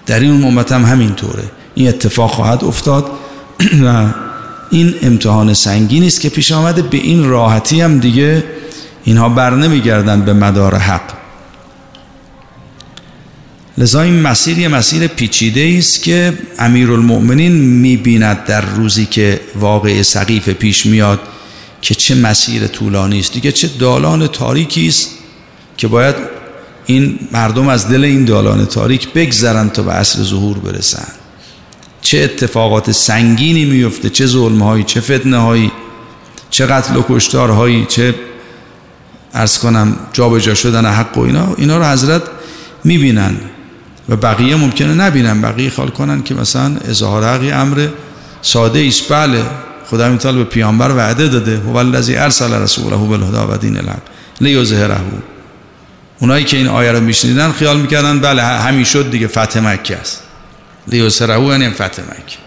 در 0.06 0.20
این 0.20 0.44
امت 0.44 0.72
هم 0.72 0.86
همینطوره. 0.86 1.44
این 1.76 1.88
اتفاق 1.88 2.32
خواهد 2.32 2.64
افتاد 2.64 3.06
و 3.86 4.06
این 4.72 4.96
امتحان 5.02 5.54
سنگینی 5.54 6.08
است 6.08 6.22
که 6.22 6.30
پیش 6.30 6.52
آمده. 6.52 6.82
به 6.82 6.98
این 6.98 7.30
راحتی 7.30 7.82
هم 7.82 8.00
دیگه 8.00 8.44
اینها 9.04 9.30
بر 9.30 9.50
نمیگردن 9.50 10.22
به 10.22 10.34
مدار 10.34 10.76
حق. 10.76 11.14
لذا 13.78 14.02
این 14.02 14.22
مسیر 14.22 14.58
یه 14.60 14.68
مسیر 14.68 15.08
پیچیده 15.08 15.76
است 15.78 16.04
که 16.04 16.34
امیرالمؤمنین 16.60 17.52
می‌بیند 17.52 18.46
در 18.46 18.62
روزی 18.62 19.06
که 19.06 19.42
واقع 19.56 20.02
سقیف 20.02 20.50
پیش 20.50 20.86
میاد 20.86 21.20
که 21.86 21.96
چه 21.96 22.16
مسیر 22.16 22.68
طولانی 22.68 23.20
است. 23.20 23.34
دیگه 23.34 23.52
چه 23.52 23.68
دالان 23.68 24.28
تاریکی 24.28 24.88
است 24.88 25.10
که 25.78 25.88
باید 25.88 26.16
این 26.86 27.20
مردم 27.32 27.68
از 27.68 27.90
دل 27.90 28.04
این 28.04 28.26
دالان 28.26 28.66
تاریک 28.66 29.14
بگذرند 29.14 29.72
تا 29.72 29.84
به 29.84 29.92
عصر 29.92 30.24
ظهور 30.24 30.58
برسند 30.58 31.12
چه 32.02 32.18
اتفاقات 32.18 32.92
سنگینی 32.92 33.66
میفته 33.66 34.10
چه 34.10 34.26
ظلمهایی 34.26 34.84
چه 34.84 35.02
فتنه 35.02 35.38
هایی 35.38 35.72
چه 36.50 36.66
قتل 36.66 36.96
و 36.96 37.04
کشتارهایی 37.10 37.86
چه 37.90 38.16
ارز 39.34 39.60
کنم 39.60 39.98
جابجا 40.14 40.54
شدن 40.54 40.86
حق 40.86 41.18
و 41.18 41.22
اینا 41.22 41.56
اینا 41.58 41.78
رو 41.78 41.86
حضرت 41.86 42.24
می‌بینن 42.84 43.36
و 44.10 44.16
بقیه 44.16 44.56
ممکنه 44.56 44.94
نبینن. 44.94 45.42
بقیه 45.42 45.70
خال 45.70 45.90
کنن 45.90 46.24
که 46.24 46.36
مثلا 46.36 46.78
اظهار 46.88 47.24
حقی 47.24 47.52
امر 47.52 47.88
ساده 48.42 48.80
ایست 48.80 49.12
بله 49.12 49.44
خدا 49.90 50.10
میتال 50.10 50.38
به 50.38 50.44
پیامبر 50.44 50.92
وعده 50.92 51.28
داده. 51.28 51.58
هو 51.58 51.76
الذی 51.76 52.16
ارسل 52.16 52.54
رسوله 52.54 52.96
بالهدى 52.96 53.54
و 53.54 53.58
دین 53.58 53.78
الحق 53.78 54.02
لیظهره. 54.42 54.98
اونایی 56.20 56.46
که 56.46 56.58
این 56.58 56.68
آیه 56.68 56.92
رو 56.92 57.00
میشنیدن 57.00 57.52
خیال 57.52 57.78
می‌کردن 57.82 58.20
بله 58.20 58.44
همین 58.44 58.84
شد 58.84 59.12
دیگه 59.12 59.28
فتح 59.28 59.60
مکه 59.60 59.96
است. 59.96 60.22
لیوسرهو 60.88 61.52
یعنی 61.52 61.70
فتح 61.70 62.04
مکه. 62.04 62.38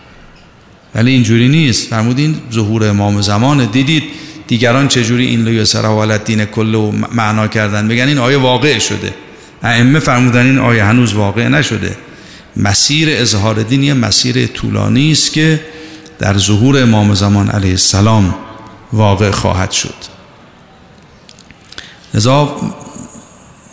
ولی 0.94 1.10
اینجوری 1.10 1.48
نیست. 1.48 1.88
فرمودین 1.88 2.36
ظهور 2.52 2.88
امام 2.88 3.20
زمان 3.20 3.64
دیدید 3.64 4.02
دیگران 4.46 4.88
چجوری 4.88 5.26
این 5.26 5.44
لیوسره 5.44 5.88
ولد 5.88 6.24
دین 6.24 6.44
کل 6.44 6.92
معنا 7.12 7.48
کردن؟ 7.48 7.88
بگن 7.88 8.08
این 8.08 8.18
آیه 8.18 8.36
واقع 8.36 8.78
شده. 8.78 9.14
ائمه 9.62 9.98
فرمودن 9.98 10.46
این 10.46 10.58
آیه 10.58 10.84
هنوز 10.84 11.12
واقع 11.12 11.48
نشده. 11.48 11.96
مسیر 12.56 13.08
اظهار 13.10 13.62
دین 13.62 13.82
یه 13.82 13.94
مسیر 13.94 14.46
طولانی 14.46 15.12
است 15.12 15.32
که 15.32 15.60
در 16.18 16.38
ظهور 16.38 16.82
امام 16.82 17.14
زمان 17.14 17.48
علیه 17.48 17.70
السلام 17.70 18.34
واقع 18.92 19.30
خواهد 19.30 19.72
شد. 19.72 19.94
لذا 22.14 22.56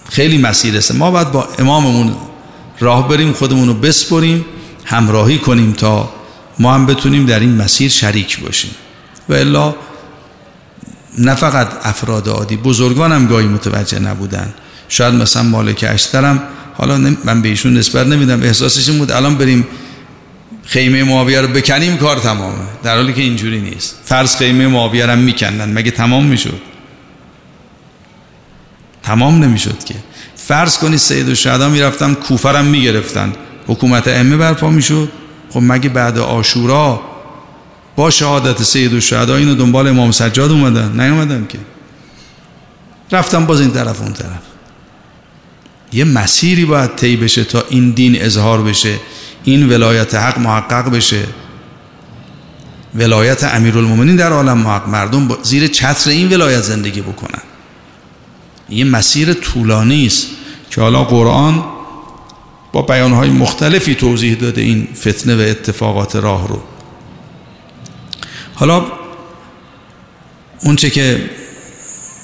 خیلی 0.09 0.37
مسیر 0.37 0.77
است. 0.77 0.95
ما 0.95 1.11
باید 1.11 1.31
با 1.31 1.47
اماممون 1.59 2.15
راه 2.79 3.07
بریم 3.07 3.33
خودمون 3.33 3.67
رو 3.67 3.73
بسپریم 3.73 4.45
همراهی 4.85 5.37
کنیم 5.37 5.73
تا 5.73 6.09
ما 6.59 6.73
هم 6.73 6.85
بتونیم 6.85 7.25
در 7.25 7.39
این 7.39 7.55
مسیر 7.55 7.89
شریک 7.89 8.39
باشیم. 8.39 8.71
و 9.29 9.33
الا 9.33 9.75
نه 11.17 11.35
فقط 11.35 11.67
افراد 11.83 12.29
عادی 12.29 12.57
بزرگان 12.57 13.11
هم 13.11 13.27
گاهی 13.27 13.47
متوجه 13.47 13.99
نبودن. 13.99 14.53
شاید 14.89 15.13
مثلا 15.13 15.43
مالک 15.43 15.85
اشترم 15.89 16.43
حالا 16.77 16.97
من 17.23 17.41
به 17.41 17.49
ایشون 17.49 17.73
نسبت 17.77 18.07
نمیدم 18.07 18.43
احساسش 18.43 18.89
بود 18.89 19.11
الان 19.11 19.35
بریم 19.35 19.67
خیمه 20.65 21.03
معاویه 21.03 21.41
رو 21.41 21.47
بکنیم 21.47 21.97
کار 21.97 22.17
تمامه. 22.17 22.63
در 22.83 22.95
حالی 22.95 23.13
که 23.13 23.21
اینجوری 23.21 23.61
نیست. 23.61 23.99
فرض 24.05 24.35
خیمه 24.35 24.67
معاویه 24.67 25.05
رو 25.05 25.15
میکندن. 25.15 25.73
مگه 25.73 25.91
تمام 25.91 26.25
می‌شد؟ 26.25 26.61
تمام 29.03 29.43
نمی‌شد 29.43 29.83
که. 29.83 29.95
فرض 30.35 30.77
کنید 30.77 30.99
سید 30.99 31.29
الشهدا 31.29 31.69
می‌رفتن 31.69 32.13
کوفرم 32.13 32.65
می‌گرفتن. 32.65 33.33
حکومت 33.67 34.07
ائمه 34.07 34.37
برپا 34.37 34.69
می‌شد. 34.69 35.11
خب 35.49 35.59
مگه 35.63 35.89
بعد 35.89 36.17
آشورا 36.17 37.01
با 37.95 38.09
شهادت 38.09 38.63
سید 38.63 38.93
الشهدا 38.93 39.35
اینو 39.35 39.55
دنبال 39.55 39.87
امام 39.87 40.11
سجاد 40.11 40.51
اومدن؟ 40.51 41.01
نیومدن 41.01 41.45
که. 41.49 41.57
رفتن 43.11 43.45
باز 43.45 43.61
این 43.61 43.71
طرف 43.71 44.01
اون 44.01 44.13
طرف. 44.13 44.41
یه 45.93 46.03
مسیری 46.03 46.65
باید 46.65 46.95
طی 46.95 47.15
بشه 47.15 47.43
تا 47.43 47.63
این 47.69 47.91
دین 47.91 48.21
اظهار 48.21 48.61
بشه. 48.61 48.95
این 49.45 49.69
ولایت 49.69 50.15
حق 50.15 50.39
محقق 50.39 50.89
بشه. 50.89 51.23
ولایت 52.95 53.43
امیرالمومنین 53.43 54.15
در 54.15 54.31
عالم 54.31 54.57
محقق 54.57 54.89
مردم 54.89 55.37
زیر 55.43 55.67
چتر 55.67 56.09
این 56.09 56.33
ولایت 56.33 56.61
زندگی 56.61 57.01
بکنن. 57.01 57.41
یه 58.69 58.85
مسیر 58.85 59.33
طولانی 59.33 60.05
است 60.05 60.27
که 60.69 60.81
حالا 60.81 61.03
قرآن 61.03 61.63
با 62.71 62.81
بیانهای 62.81 63.29
مختلفی 63.29 63.95
توضیح 63.95 64.35
داده 64.35 64.61
این 64.61 64.87
فتنه 64.95 65.35
و 65.35 65.39
اتفاقات 65.39 66.15
راه 66.15 66.47
رو. 66.47 66.61
حالا 68.55 68.85
اونچه 70.61 70.89
که 70.89 71.29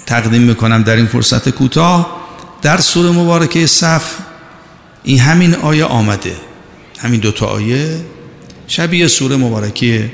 تقدیم 0.06 0.42
می‌کنم 0.42 0.84
در 0.84 0.96
این 0.96 1.08
فرصت 1.08 1.50
کوتاه 1.50 2.22
در 2.62 2.78
سوره 2.78 3.12
مبارکه 3.12 3.68
صف 3.68 4.14
این 5.04 5.20
همین 5.20 5.56
آیه 5.56 5.86
آمده. 5.86 6.36
همین 7.02 7.20
دوتا 7.20 7.46
آیه 7.46 7.98
شبیه 8.68 9.08
سوره 9.08 9.36
مبارکه 9.36 10.12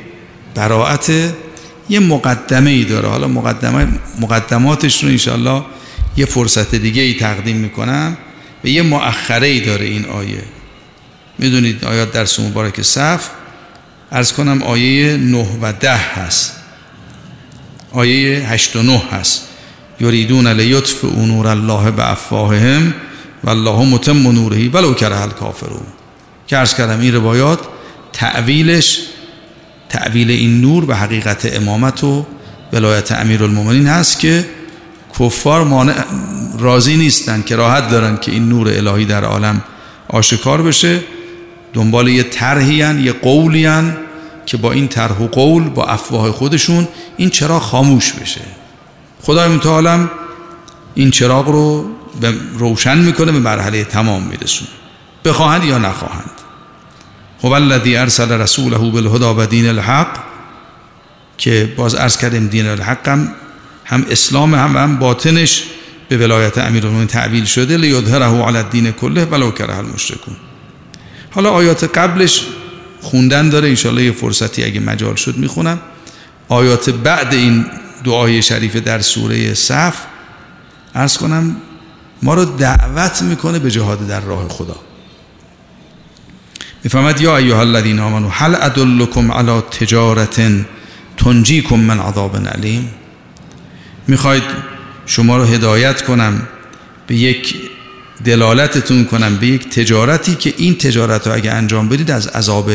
براعت 0.56 1.12
یه 1.90 2.00
مقدمه 2.00 2.70
ای 2.70 2.84
داره. 2.84 3.08
حالا 3.08 3.28
مقدمه 3.28 3.88
مقدماتش 4.20 5.04
رو 5.04 5.10
انشاءالله 5.10 5.64
یه 6.18 6.26
فرصت 6.26 6.76
دیگه 6.76 7.02
ای 7.02 7.14
تقدیم 7.14 7.56
می‌کنم 7.58 8.18
و 8.64 8.68
یه 8.68 8.82
مؤخره 8.82 9.48
ای 9.48 9.60
داره 9.60 9.86
این 9.86 10.06
آیه. 10.06 10.44
می‌دونید 11.40 11.86
آیات 11.86 12.12
در 12.12 12.28
مبارک 12.40 12.82
صف 12.82 13.30
ارز 14.12 14.34
کنم 14.34 14.64
آیه 14.64 15.18
9 15.18 15.48
و 15.62 15.74
10 15.74 15.92
هست. 15.92 16.54
آیه 17.92 18.50
8 18.50 18.76
و 18.76 18.84
9 18.84 19.02
هست. 19.12 19.48
یریدون 20.00 20.48
لیطف 20.48 21.04
نور 21.04 21.48
الله 21.48 21.92
به 21.92 22.12
افواههم 22.12 22.94
و 23.44 23.50
الله 23.50 23.86
متم 23.86 24.32
نوره 24.32 24.70
ولو 24.70 24.94
کره 24.94 25.22
الکافرون. 25.22 25.97
که 26.48 26.58
ارز 26.58 26.74
کردم 26.74 27.00
این 27.00 27.14
روایات 27.14 27.60
تعویلش 28.14 29.00
تعویل 29.90 30.32
این 30.32 30.62
نور 30.62 30.86
به 30.86 30.96
حقیقت 30.96 31.56
امامت 31.56 32.04
و 32.04 32.26
ولایت 32.74 33.12
امیرالمومنین 33.12 33.88
هست 33.88 34.20
که 34.20 34.46
کفار 35.20 35.64
مانع 35.64 36.04
راضی 36.60 36.98
نیستن 36.98 37.42
که 37.42 37.56
راحت 37.56 37.90
دارن 37.90 38.18
که 38.18 38.32
این 38.32 38.50
نور 38.50 38.68
الهی 38.68 39.06
در 39.06 39.24
عالم 39.24 39.62
آشکار 40.08 40.62
بشه. 40.62 41.00
دنبال 41.74 42.08
یه 42.08 42.24
طرحی 42.24 42.76
یه 42.76 43.12
قولی 43.12 43.70
که 44.46 44.58
با 44.58 44.72
این 44.72 44.88
طرح 44.88 45.22
و 45.22 45.28
قول 45.28 45.70
با 45.70 45.86
افواه 45.86 46.32
خودشون 46.32 46.88
این 47.18 47.30
چراغ 47.30 47.62
خاموش 47.62 48.14
بشه. 48.14 48.42
خدای 49.22 49.50
متعالم 49.50 50.10
این 50.96 51.12
چراغ 51.12 51.48
رو 51.48 51.86
روشن 52.58 52.98
می‌کنه 52.98 53.32
به 53.32 53.40
مرحله 53.40 53.84
تمام 53.84 54.24
میرسونه. 54.24 54.70
بخواهند 55.26 55.64
یا 55.64 55.78
نخواهند. 55.78 56.37
هو 57.44 57.52
الذی 57.52 57.98
ارسل 57.98 58.32
رسوله 58.32 58.78
بالهدى 58.78 59.26
و 59.26 59.46
دین 59.46 59.68
الحق 59.68 60.08
که 61.38 61.74
باز 61.78 61.96
ارز 61.96 62.18
کردیم 62.18 62.48
دین 62.48 62.68
الحق 62.68 63.08
هم, 63.08 63.34
هم 63.86 64.06
اسلام 64.10 64.56
هم 64.56 64.78
هم 64.78 65.00
باطنش 65.00 65.64
به 66.10 66.18
ولایت 66.18 66.58
امیرالمومنین 66.58 67.08
تعویل 67.08 67.46
شده 67.46 67.78
لیظهره 67.78 68.26
علی 68.26 68.58
الدین 68.58 68.92
کله 68.92 69.26
ولو 69.26 69.52
کره 69.52 69.78
المشرکون. 69.78 70.36
حالا 71.32 71.52
آیات 71.52 71.98
قبلش 71.98 72.44
خوندن 73.02 73.50
داره 73.50 73.68
انشالله 73.70 74.04
یه 74.04 74.12
فرصتی 74.12 74.64
اگه 74.64 74.80
مجال 74.80 75.16
شد 75.16 75.38
می‌خونم. 75.38 75.80
آیات 76.50 76.90
بعد 76.90 77.34
این 77.34 77.66
دعای 78.04 78.42
شریف 78.42 78.76
در 78.76 79.02
سوره 79.02 79.54
صف 79.54 79.96
ارز 80.96 81.18
کنم 81.18 81.56
ما 82.24 82.34
رو 82.34 82.46
دعوت 82.46 83.22
می‌کنه 83.22 83.60
به 83.60 83.72
جهاد 83.72 84.08
در 84.08 84.20
راه 84.20 84.48
خدا. 84.48 84.76
می‌فهمد 86.88 87.22
یا 87.22 87.38
ایها 87.38 87.60
الذین 87.60 88.00
آمنو 88.00 88.30
هل 88.30 88.56
ادلکم 88.56 89.32
علی 89.32 89.62
تجارت 89.62 90.42
تنجیکم 91.18 91.76
من 91.76 92.00
عذاب 92.00 92.38
علیم 92.48 92.90
می‌خواید 94.08 94.44
شما 95.06 95.38
رو 95.38 95.44
هدایت 95.44 96.02
کنم 96.02 96.42
به 97.08 97.16
یک 97.16 97.56
دلالتتون 98.26 99.06
کنم 99.06 99.36
به 99.36 99.48
یک 99.48 99.70
تجارتی 99.70 100.36
که 100.36 100.54
این 100.58 100.76
تجارت 100.76 101.28
رو 101.28 101.34
اگه 101.34 101.52
انجام 101.52 101.90
بدید 101.90 102.12
از 102.12 102.28
عذاب 102.28 102.72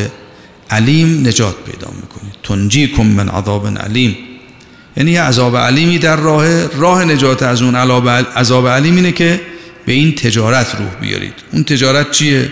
علیم 0.71 1.27
نجات 1.27 1.55
پیدا 1.67 1.91
می‌کنید. 2.03 2.35
تنجیکم 2.43 3.07
من 3.07 3.29
عذاب 3.29 3.79
علیم. 3.79 4.17
یعنی 4.97 5.11
یه 5.11 5.23
عذاب 5.23 5.57
علیمی 5.57 5.99
در 5.99 6.17
راه 6.17 6.67
راه 6.67 7.05
نجات 7.05 7.43
از 7.43 7.63
اون 7.63 7.75
عذاب 8.37 8.69
علیم 8.69 8.97
اینه 8.97 9.13
که 9.13 9.41
به 9.87 9.93
این 9.93 10.15
تجارت 10.15 10.75
روح 10.75 10.95
بیارید. 11.01 11.35
اون 11.53 11.65
تجارت 11.65 12.11
چیه؟ 12.11 12.51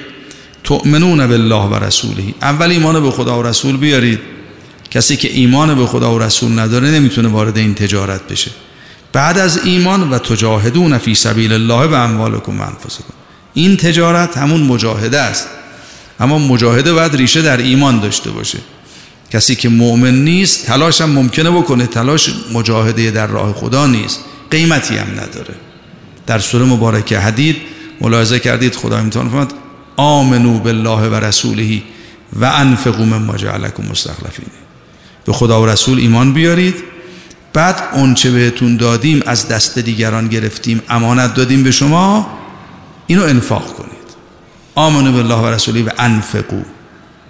تؤمنون 0.70 1.26
بالله 1.26 1.64
و 1.64 1.74
رسوله. 1.74 2.34
اول 2.42 2.70
ایمان 2.70 3.02
به 3.02 3.10
خدا 3.10 3.38
و 3.38 3.42
رسول 3.42 3.76
بیارید. 3.76 4.18
کسی 4.90 5.16
که 5.16 5.32
ایمان 5.32 5.74
به 5.74 5.86
خدا 5.86 6.14
و 6.14 6.18
رسول 6.18 6.58
نداره 6.58 6.90
نمی‌تونه 6.90 7.28
وارد 7.28 7.56
این 7.58 7.74
تجارت 7.74 8.28
بشه. 8.28 8.50
بعد 9.12 9.38
از 9.38 9.60
ایمان 9.64 10.10
و 10.10 10.18
تجاهدون 10.18 10.98
فی 10.98 11.14
سبیل 11.14 11.52
الله 11.52 11.86
به 11.86 11.98
اموالکم 11.98 12.60
و 12.60 12.62
انفسکم. 12.62 13.14
این 13.54 13.76
تجارت 13.76 14.38
همون 14.38 14.62
مجاهده 14.62 15.20
است. 15.20 15.46
اما 16.20 16.38
مجاهده 16.38 16.92
باید 16.92 17.16
ریشه 17.16 17.42
در 17.42 17.56
ایمان 17.56 18.00
داشته 18.00 18.30
باشه. 18.30 18.58
کسی 19.30 19.54
که 19.54 19.68
مؤمن 19.68 20.24
نیست 20.24 20.66
تلاش 20.66 21.00
هم 21.00 21.10
ممکنه 21.10 21.50
بکنه. 21.50 21.86
تلاش 21.86 22.30
مجاهده 22.52 23.10
در 23.10 23.26
راه 23.26 23.52
خدا 23.52 23.86
نیست. 23.86 24.20
قیمتی 24.50 24.96
هم 24.96 25.10
نداره. 25.10 25.54
در 26.26 26.38
سوره 26.38 26.64
مبارکه 26.64 27.18
حدید 27.18 27.56
ملاحظه 28.00 28.38
کردید 28.38 28.74
خدا 28.74 28.98
امتحان 28.98 29.28
فرمود 29.28 29.52
آمنو 30.00 30.58
بالله 30.58 31.08
و 31.08 31.14
رسوله 31.14 31.82
و 32.32 32.44
انفقوا 32.44 33.04
مما 33.04 33.36
جعلکم 33.36 33.82
مستخلفین. 33.90 34.46
به 35.24 35.32
خدا 35.32 35.62
و 35.62 35.66
رسول 35.66 35.98
ایمان 35.98 36.32
بیارید. 36.32 36.74
بعد 37.52 37.82
اونچه 37.92 38.30
بهتون 38.30 38.76
دادیم 38.76 39.22
از 39.26 39.48
دست 39.48 39.78
دیگران 39.78 40.28
گرفتیم 40.28 40.82
امانت 40.88 41.34
دادیم 41.34 41.62
به 41.62 41.70
شما 41.70 42.26
اینو 43.06 43.22
انفاق 43.22 43.74
کنید. 43.76 43.90
آمنو 44.74 45.12
بالله 45.12 45.34
و 45.34 45.46
رسولی 45.46 45.82
و 45.82 45.90
انفقو 45.98 46.62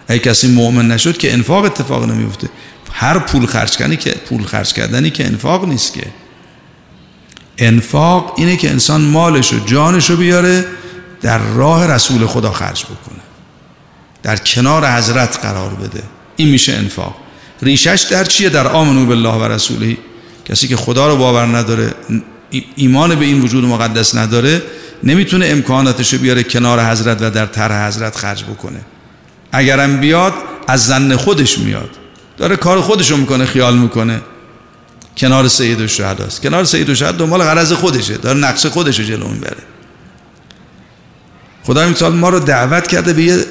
اگه 0.09 0.19
کسی 0.19 0.49
مؤمن 0.49 0.89
نشد 0.89 1.17
که 1.17 1.33
انفاق 1.33 1.65
اتفاق 1.65 2.05
نمیفته. 2.11 2.49
هر 2.93 3.19
پول 3.19 3.47
خرج 3.47 3.77
کردنی 3.77 3.97
که 3.97 4.11
پول 4.11 4.45
خرج 4.45 4.73
کردنی 4.73 5.11
که 5.11 5.27
انفاق 5.27 5.65
نیست 5.65 5.95
که. 5.95 6.07
انفاق 7.59 8.35
اینه 8.37 8.57
که 8.57 8.71
انسان 8.71 9.01
مالش 9.01 9.53
و 9.53 9.59
جانش 9.67 10.11
رو 10.11 10.17
بیاره 10.17 10.65
در 11.23 11.39
راه 11.39 11.87
رسول 11.87 12.27
خدا 12.27 12.53
خرج 12.53 12.85
بکنه. 12.85 13.21
در 14.23 14.37
کنار 14.37 14.87
حضرت 14.87 15.39
قرار 15.43 15.71
بده. 15.71 16.03
این 16.37 16.49
میشه 16.49 16.73
انفاق. 16.73 17.17
ریشش 17.63 18.07
در 18.11 18.25
چیه؟ 18.25 18.49
در 18.49 18.67
آمنو 18.67 19.07
بالله 19.07 19.35
و 19.35 19.45
رسولی 19.45 19.99
کسی 20.45 20.69
که 20.69 20.77
خدا 20.77 21.09
رو 21.09 21.17
باور 21.17 21.47
نداره 21.47 21.95
ایمان 22.77 23.15
به 23.15 23.25
این 23.25 23.41
وجود 23.41 23.65
مقدس 23.65 24.15
نداره 24.15 24.63
نمی‌تونه 25.05 25.47
امکاناتش 25.47 26.15
بیاره 26.15 26.43
کنار 26.43 26.91
حضرت 26.91 27.23
و 27.23 27.31
در 27.31 27.47
طرح 27.47 27.89
حضرت 27.89 28.17
خرج 28.17 28.45
بکنه. 28.45 28.81
اگرم 29.53 30.01
بیاد 30.01 30.33
از 30.69 30.87
زن 30.87 31.17
خودش 31.17 31.59
میاد. 31.59 31.91
داره 32.37 32.57
کار 32.57 32.81
خودشو 32.81 33.17
می‌کنه 33.17 33.47
خیال 33.47 33.79
می‌کنه. 33.79 34.21
کنار 35.17 35.49
سید 35.49 35.81
الشهدا 35.81 36.25
است. 36.25 36.43
کنار 36.43 36.65
سید 36.65 36.91
الشهدا 36.91 37.13
دنبال 37.13 37.43
غرض 37.43 37.73
خودشه. 37.73 38.17
داره 38.17 38.39
نقش 38.39 38.67
خودشو 38.67 39.03
جلو 39.03 39.29
می‌بره. 39.29 39.63
خدا 41.71 41.83
این 41.83 42.09
ما 42.09 42.29
رو 42.29 42.41
دعوت 42.41 42.87
کرده 42.87 43.13
به 43.13 43.23
یه 43.23 43.45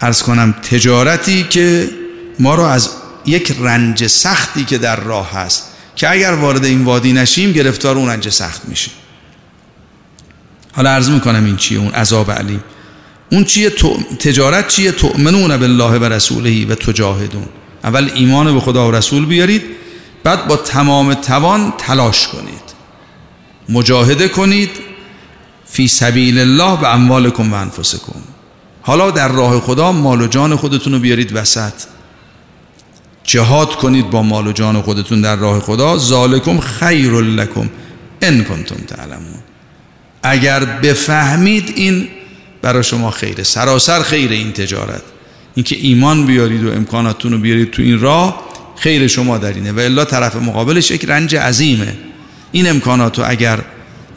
ارز 0.00 0.22
کنم 0.22 0.52
تجارتی 0.52 1.46
که 1.50 1.90
ما 2.38 2.54
رو 2.54 2.62
از 2.62 2.90
یک 3.26 3.56
رنج 3.60 4.06
سختی 4.06 4.64
که 4.64 4.78
در 4.78 5.00
راه 5.00 5.32
هست 5.32 5.72
که 5.96 6.10
اگر 6.10 6.32
وارد 6.32 6.64
این 6.64 6.84
وادی 6.84 7.12
نشیم 7.12 7.52
گرفتار 7.52 7.96
اون 7.96 8.08
رنج 8.08 8.28
سخت 8.28 8.62
میشه 8.68 8.90
حالا 10.72 10.90
عرض 10.90 11.10
می‌کنم 11.10 11.44
این 11.44 11.56
چیه؟ 11.56 11.78
اون 11.78 11.90
عذاب 11.90 12.30
علیم. 12.30 12.64
اون 13.32 13.44
چیه 13.44 13.70
تجارت 14.18 14.68
چیه؟ 14.68 14.92
تؤمنون 14.92 15.56
بالله 15.56 15.98
و 15.98 16.04
رسوله 16.04 16.66
و 16.66 16.74
تجاهدون. 16.74 17.48
اول 17.84 18.10
ایمان 18.14 18.54
به 18.54 18.60
خدا 18.60 18.88
و 18.88 18.90
رسول 18.90 19.26
بیارید 19.26 19.62
بعد 20.24 20.46
با 20.46 20.56
تمام 20.56 21.14
توان 21.14 21.72
تلاش 21.78 22.28
کنید. 22.28 22.68
مجاهده 23.68 24.28
کنید 24.28 24.87
فی 25.70 25.88
سبیل 25.88 26.38
الله 26.38 26.80
به 26.80 26.94
اموالکم 26.94 27.52
و 27.52 27.56
انفسکم. 27.56 28.20
حالا 28.82 29.10
در 29.10 29.28
راه 29.28 29.60
خدا 29.60 29.92
مال 29.92 30.20
و 30.20 30.26
جان 30.26 30.56
خودتون 30.56 30.92
رو 30.92 30.98
بیارید 30.98 31.36
وسط. 31.36 31.72
جهاد 33.24 33.74
کنید 33.74 34.10
با 34.10 34.22
مال 34.22 34.46
و 34.46 34.52
جان 34.52 34.82
خودتون 34.82 35.20
در 35.20 35.36
راه 35.36 35.60
خدا. 35.60 35.98
ذالکم 35.98 36.60
خیر 36.60 37.12
لکم 37.12 37.70
ان 38.22 38.44
کنتم 38.44 38.76
تعلمون. 38.76 39.40
اگر 40.22 40.64
بفهمید 40.64 41.72
این 41.76 42.08
برای 42.62 42.84
شما 42.84 43.10
خیره 43.10 43.44
سراسر 43.44 44.02
خیر 44.02 44.30
این 44.30 44.52
تجارت. 44.52 45.02
اینکه 45.54 45.76
ایمان 45.76 46.26
بیارید 46.26 46.64
و 46.64 46.72
امکاناتتون 46.72 47.32
رو 47.32 47.38
بیارید 47.38 47.70
تو 47.70 47.82
این 47.82 48.00
راه 48.00 48.44
خیر 48.76 49.06
شما 49.06 49.38
در 49.38 49.52
اینه. 49.52 49.72
و 49.72 49.78
الا 49.78 50.04
طرف 50.04 50.36
مقابلش 50.36 50.90
یک 50.90 51.04
رنج 51.04 51.36
عظیمه. 51.36 51.96
این 52.52 52.70
امکانات 52.70 53.18
رو 53.18 53.24
اگر 53.28 53.60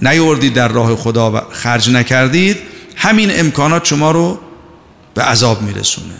نیوردید 0.01 0.53
در 0.53 0.67
راه 0.67 0.95
خدا 0.95 1.31
و 1.31 1.41
خرج 1.51 1.89
نکردید 1.89 2.57
همین 2.95 3.39
امکانات 3.39 3.85
شما 3.85 4.11
رو 4.11 4.39
به 5.13 5.21
عذاب 5.21 5.61
میرسونه. 5.61 6.13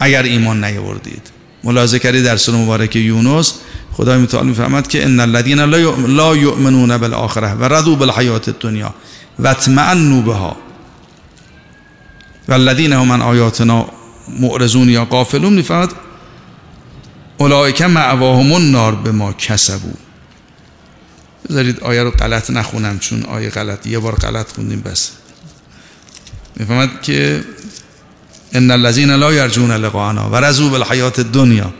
اگر 0.00 0.22
ایمان 0.22 0.64
نیوردید 0.64 1.30
ملاحظه 1.64 1.98
کردید 1.98 2.24
در 2.24 2.36
سوره 2.36 2.58
مبارک 2.58 2.96
یونس 2.96 3.54
خدای 3.92 4.18
متعال 4.18 4.46
می‌فهمد 4.46 4.88
که 4.88 5.04
ان 5.04 5.20
الذين 5.20 5.60
لا 6.06 6.36
يؤمنون 6.36 6.96
بالاخره 6.96 7.52
و 7.52 7.64
رضوا 7.64 7.94
بالحیات 7.94 8.48
الدنیا 8.48 8.94
و 9.38 9.48
اطمئنوا 9.48 10.20
بها 10.20 10.56
والذین 12.48 12.92
هم 12.92 13.06
من 13.06 13.22
آیاتنا 13.22 13.86
معرضون 14.40 14.88
یا 14.88 15.04
غافلون. 15.04 15.52
می‌فهمد 15.52 15.92
اولئک 17.38 17.82
معواهم 17.82 18.52
النار 18.52 18.94
به 18.94 19.12
ما 19.12 19.32
کسبو 19.32 19.92
بذارید 21.50 21.80
آیه 21.80 22.02
رو 22.02 22.10
غلط 22.10 22.50
نخونم 22.50 22.98
چون 22.98 23.22
آیه 23.22 23.50
غلط 23.50 23.86
یه 23.86 23.98
بار 23.98 24.14
غلط 24.14 24.52
خوندیم 24.52 24.80
بس. 24.80 25.10
می‌فهمد 26.56 27.02
که 27.02 27.44
ان 28.52 28.70
الذين 28.70 29.10
لا 29.10 29.32
يرجون 29.32 29.70
لقاءنا 29.70 30.30
و 30.30 30.36
رضوا 30.36 30.68
بالحیات 30.68 31.18
الدنیا. 31.18 31.72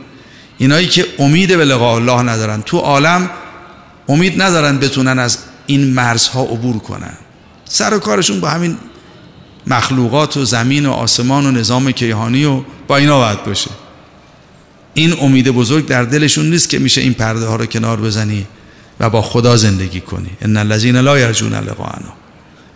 اینایی 0.57 0.87
که 0.87 1.05
امید 1.19 1.57
به 1.57 1.65
لقاء 1.65 1.95
الله 1.95 2.21
ندارن 2.21 2.61
تو 2.61 2.77
عالم 2.77 3.29
امید 4.09 4.41
ندارن 4.41 4.77
بتونن 4.77 5.19
از 5.19 5.37
این 5.67 5.93
مرزها 5.93 6.41
عبور 6.41 6.79
کنن. 6.79 7.13
سر 7.65 7.93
و 7.93 7.99
کارشون 7.99 8.39
با 8.39 8.49
همین 8.49 8.77
مخلوقات 9.67 10.37
و 10.37 10.45
زمین 10.45 10.85
و 10.85 10.91
آسمان 10.91 11.45
و 11.45 11.51
نظام 11.51 11.91
کیهانی 11.91 12.45
و 12.45 12.61
با 12.87 12.97
اینا 12.97 13.19
باید 13.19 13.43
باشه. 13.43 13.71
این 14.93 15.19
امید 15.21 15.49
بزرگ 15.49 15.85
در 15.85 16.03
دلشون 16.03 16.49
نیست 16.49 16.69
که 16.69 16.79
میشه 16.79 17.01
این 17.01 17.13
پرده 17.13 17.45
ها 17.45 17.55
رو 17.55 17.65
کنار 17.65 18.01
بزنی. 18.01 18.47
و 19.01 19.09
با 19.09 19.21
خدا 19.21 19.57
زندگی 19.57 19.99
کنی. 19.99 20.29
ان 20.41 20.57
الذين 20.57 20.95
لا 20.95 21.19
يرجون 21.19 21.53
لقاءنا. 21.53 22.13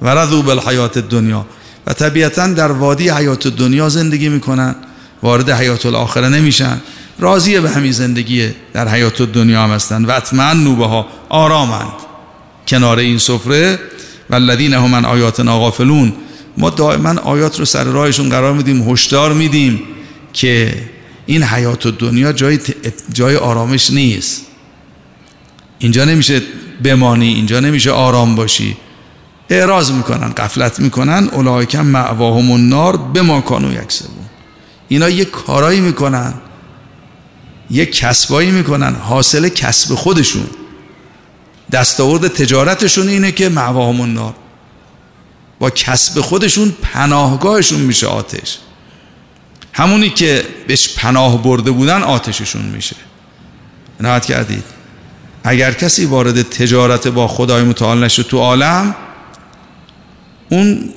و 0.02 0.10
رضوا 0.10 0.42
بالحیات 0.42 0.98
الدنیا. 0.98 1.46
و 1.88 1.94
طبیعتا 1.94 2.48
در 2.48 2.72
وادی 2.72 3.10
حیات 3.10 3.48
دنیا 3.48 3.90
زندگی 3.90 4.30
می‌کنن. 4.30 4.76
وارد 5.24 5.50
حیات 5.50 5.86
الاخره 5.86 6.30
نمیشن. 6.30 6.82
راضیه 7.20 7.62
به 7.62 7.70
همین 7.70 7.92
زندگی 7.92 8.50
در 8.74 8.88
حیات 8.88 9.22
دنیا 9.22 9.64
هم 9.64 9.70
هستن. 9.70 10.06
و 10.06 10.12
اطمئن 10.12 10.58
نوبه 10.58 10.86
ها 10.86 11.08
آرامند. 11.30 11.94
کنار 12.68 13.00
این 13.00 13.18
سفره. 13.18 13.80
و 14.30 14.36
الذین 14.36 14.74
هم 14.74 14.90
من 14.90 15.06
آیاتنا 15.06 15.60
غافلون. 15.60 16.14
ما 16.58 16.70
دائما 16.70 17.10
آیات 17.10 17.60
رو 17.60 17.66
سر 17.66 17.84
راهشون 17.84 18.30
قرار 18.30 18.54
میدیم 18.54 18.90
هشدار 18.92 19.34
میدیم 19.34 19.80
که 20.34 20.74
این 21.26 21.44
حیات 21.44 21.88
دنیا 21.88 22.32
جای, 22.32 22.60
جای 23.14 23.36
آرامش 23.36 23.90
نیست. 23.92 24.42
اینجا 25.86 26.06
نمیشه 26.06 26.42
بمانی 26.84 27.28
اینجا 27.28 27.60
نمیشه 27.60 27.92
آرام 27.92 28.36
باشی. 28.36 28.78
اعراض 29.50 29.92
می‌کنن 29.92 30.30
قفلت 30.30 30.80
می‌کنن 30.80 31.30
اولایکم 31.32 31.86
معواهم 31.86 32.52
النار 32.52 32.98
به 32.98 33.22
ما 33.22 33.42
کانو 33.42 33.74
یکسبون. 33.74 34.26
اینا 34.88 35.10
یه 35.10 35.26
کارایی 35.26 35.80
می‌کنن 35.80 36.34
یه 37.72 37.86
کسبایی 37.86 38.52
می‌کنن 38.52 38.96
حاصل 38.96 39.50
کسب 39.50 39.96
خودشون. 39.96 40.48
دستاورد 41.72 42.28
تجارتشون 42.28 43.08
اینه 43.08 43.32
که 43.32 43.50
معواهم 43.50 44.02
النار. 44.02 44.34
با 45.60 45.70
کسب 45.70 46.22
خودشون 46.22 46.74
پناهگاهشون 46.82 47.80
میشه 47.80 48.08
آتش. 48.08 48.58
همونی 49.74 50.10
که 50.10 50.44
بهش 50.68 50.90
پناه 50.90 51.44
برده 51.44 51.72
بودن 51.72 52.04
آتششون 52.04 52.62
میشه. 52.62 52.96
نهایت 54.00 54.26
کردید. 54.26 54.75
اگر 55.48 55.72
کسی 55.72 56.06
وارد 56.06 56.42
تجارت 56.42 57.08
با 57.08 57.28
خدای 57.28 57.64
متعال 57.64 58.04
نشه 58.04 58.24
تو 58.24 58.38
عالم 58.38 58.96
اون 60.50 60.90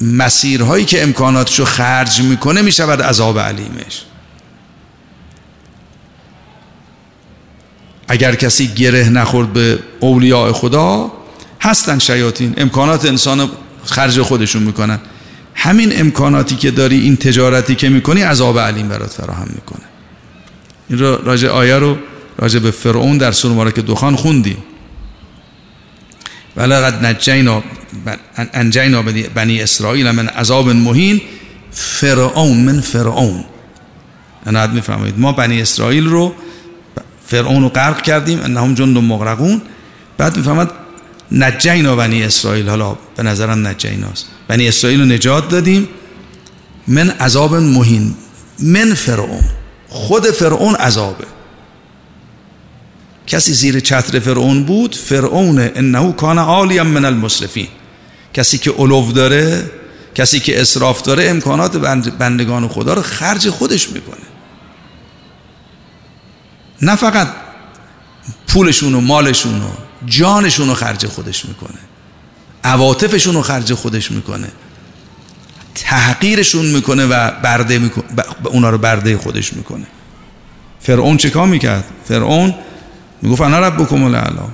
مسیرهایی 0.00 0.84
که 0.84 1.02
امکاناتش 1.02 1.58
رو 1.58 1.64
خرج 1.64 2.20
می‌کنه 2.20 2.62
می‌شود 2.62 3.02
عذاب 3.02 3.38
علیمش. 3.38 4.02
اگر 8.08 8.34
کسی 8.34 8.66
گره 8.66 9.08
نخورد 9.08 9.52
به 9.52 9.78
اولیاء 10.00 10.52
خدا 10.52 11.12
هستن 11.60 11.98
شیاطین. 11.98 12.54
امکانات 12.56 13.04
انسان 13.04 13.50
خرج 13.84 14.20
خودشون 14.20 14.62
می‌کنن. 14.62 15.00
همین 15.54 16.00
امکاناتی 16.00 16.56
که 16.56 16.70
داری 16.70 17.00
این 17.00 17.16
تجارتی 17.16 17.74
که 17.74 17.88
می‌کنی 17.88 18.22
عذاب 18.22 18.58
علیم 18.58 18.88
برات 18.88 19.10
فراهم 19.10 19.48
می‌کنه. 19.54 19.84
این 20.90 20.98
رو 20.98 21.16
راجع 21.16 21.48
آیه 21.48 21.76
رو 21.76 21.96
راجع 22.38 22.58
به 22.58 22.70
فرعون 22.70 23.18
در 23.18 23.32
سوره 23.32 23.72
که 23.72 23.82
دخان 23.82 24.16
خوندیم 24.16 24.56
ولقد 26.56 27.06
نجینا 27.06 27.62
انجینا 28.36 29.02
بنی 29.34 29.60
اسرائیل 29.60 30.10
من 30.10 30.28
عذاب 30.28 30.68
مهین 30.68 31.20
فرعون 31.70 32.56
من 32.56 32.80
فرعون. 32.80 33.44
انا 34.46 34.66
می‌فهمید 34.66 35.18
ما 35.18 35.32
بنی 35.32 35.62
اسرائیل 35.62 36.06
رو 36.06 36.34
فرعون 37.26 37.62
رو 37.62 37.68
غرق 37.68 38.02
کردیم 38.02 38.40
انهم 38.42 38.74
جند 38.74 38.98
مغرقون. 38.98 39.62
بعد 40.18 40.36
می‌فهمد 40.36 40.70
نجینا 41.32 41.96
بنی 41.96 42.22
اسرائیل 42.22 42.68
حالا 42.68 42.96
به 43.16 43.22
نظرم 43.22 43.66
نجیناست 43.66 44.26
بنی 44.48 44.68
اسرائیل 44.68 45.00
رو 45.00 45.06
نجات 45.06 45.48
دادیم 45.48 45.88
من 46.88 47.10
عذاب 47.10 47.54
مهین 47.54 48.14
من 48.58 48.94
فرعون 48.94 49.44
خود 49.88 50.26
فرعون 50.26 50.74
عذابه. 50.74 51.24
کسی 53.26 53.52
زیر 53.52 53.80
چتر 53.80 54.20
فرعون 54.20 54.64
بود 54.64 54.94
فرعون 54.94 55.58
انه 55.58 56.12
کان 56.12 56.38
عالیا 56.38 56.84
من 56.84 57.04
المسرفین. 57.04 57.68
کسی 58.34 58.58
که 58.58 58.70
علو 58.70 59.12
داره 59.12 59.70
کسی 60.14 60.40
که 60.40 60.60
اسراف 60.60 61.02
داره 61.02 61.28
امکانات 61.28 61.76
بندگان 62.18 62.68
خدا 62.68 62.94
رو 62.94 63.02
خرج 63.02 63.50
خودش 63.50 63.88
می‌کنه. 63.88 64.26
نه 66.82 66.96
فقط 66.96 67.28
پولشون 68.46 68.94
و 68.94 69.00
مالشون 69.00 69.62
و 69.62 69.68
جانشون 70.06 70.68
رو 70.68 70.74
خرج 70.74 71.06
خودش 71.06 71.44
می‌کنه 71.44 71.78
عواطفشون 72.64 73.34
رو 73.34 73.42
خرج 73.42 73.74
خودش 73.74 74.10
می‌کنه 74.10 74.48
تحقیرشون 75.74 76.66
می‌کنه 76.66 77.06
و 77.06 77.30
برده 77.42 77.78
می‌کنه 77.78 78.04
اونا 78.44 78.70
رو 78.70 78.78
برده 78.78 79.18
خودش 79.18 79.52
می‌کنه. 79.52 79.86
فرعون 80.80 81.16
چه 81.16 81.44
می‌کرد؟ 81.44 81.84
فرعون 82.08 82.54
می‌گفت 83.22 83.40
انا 83.40 83.58
ربکم 83.58 84.02
الاعلا 84.04 84.44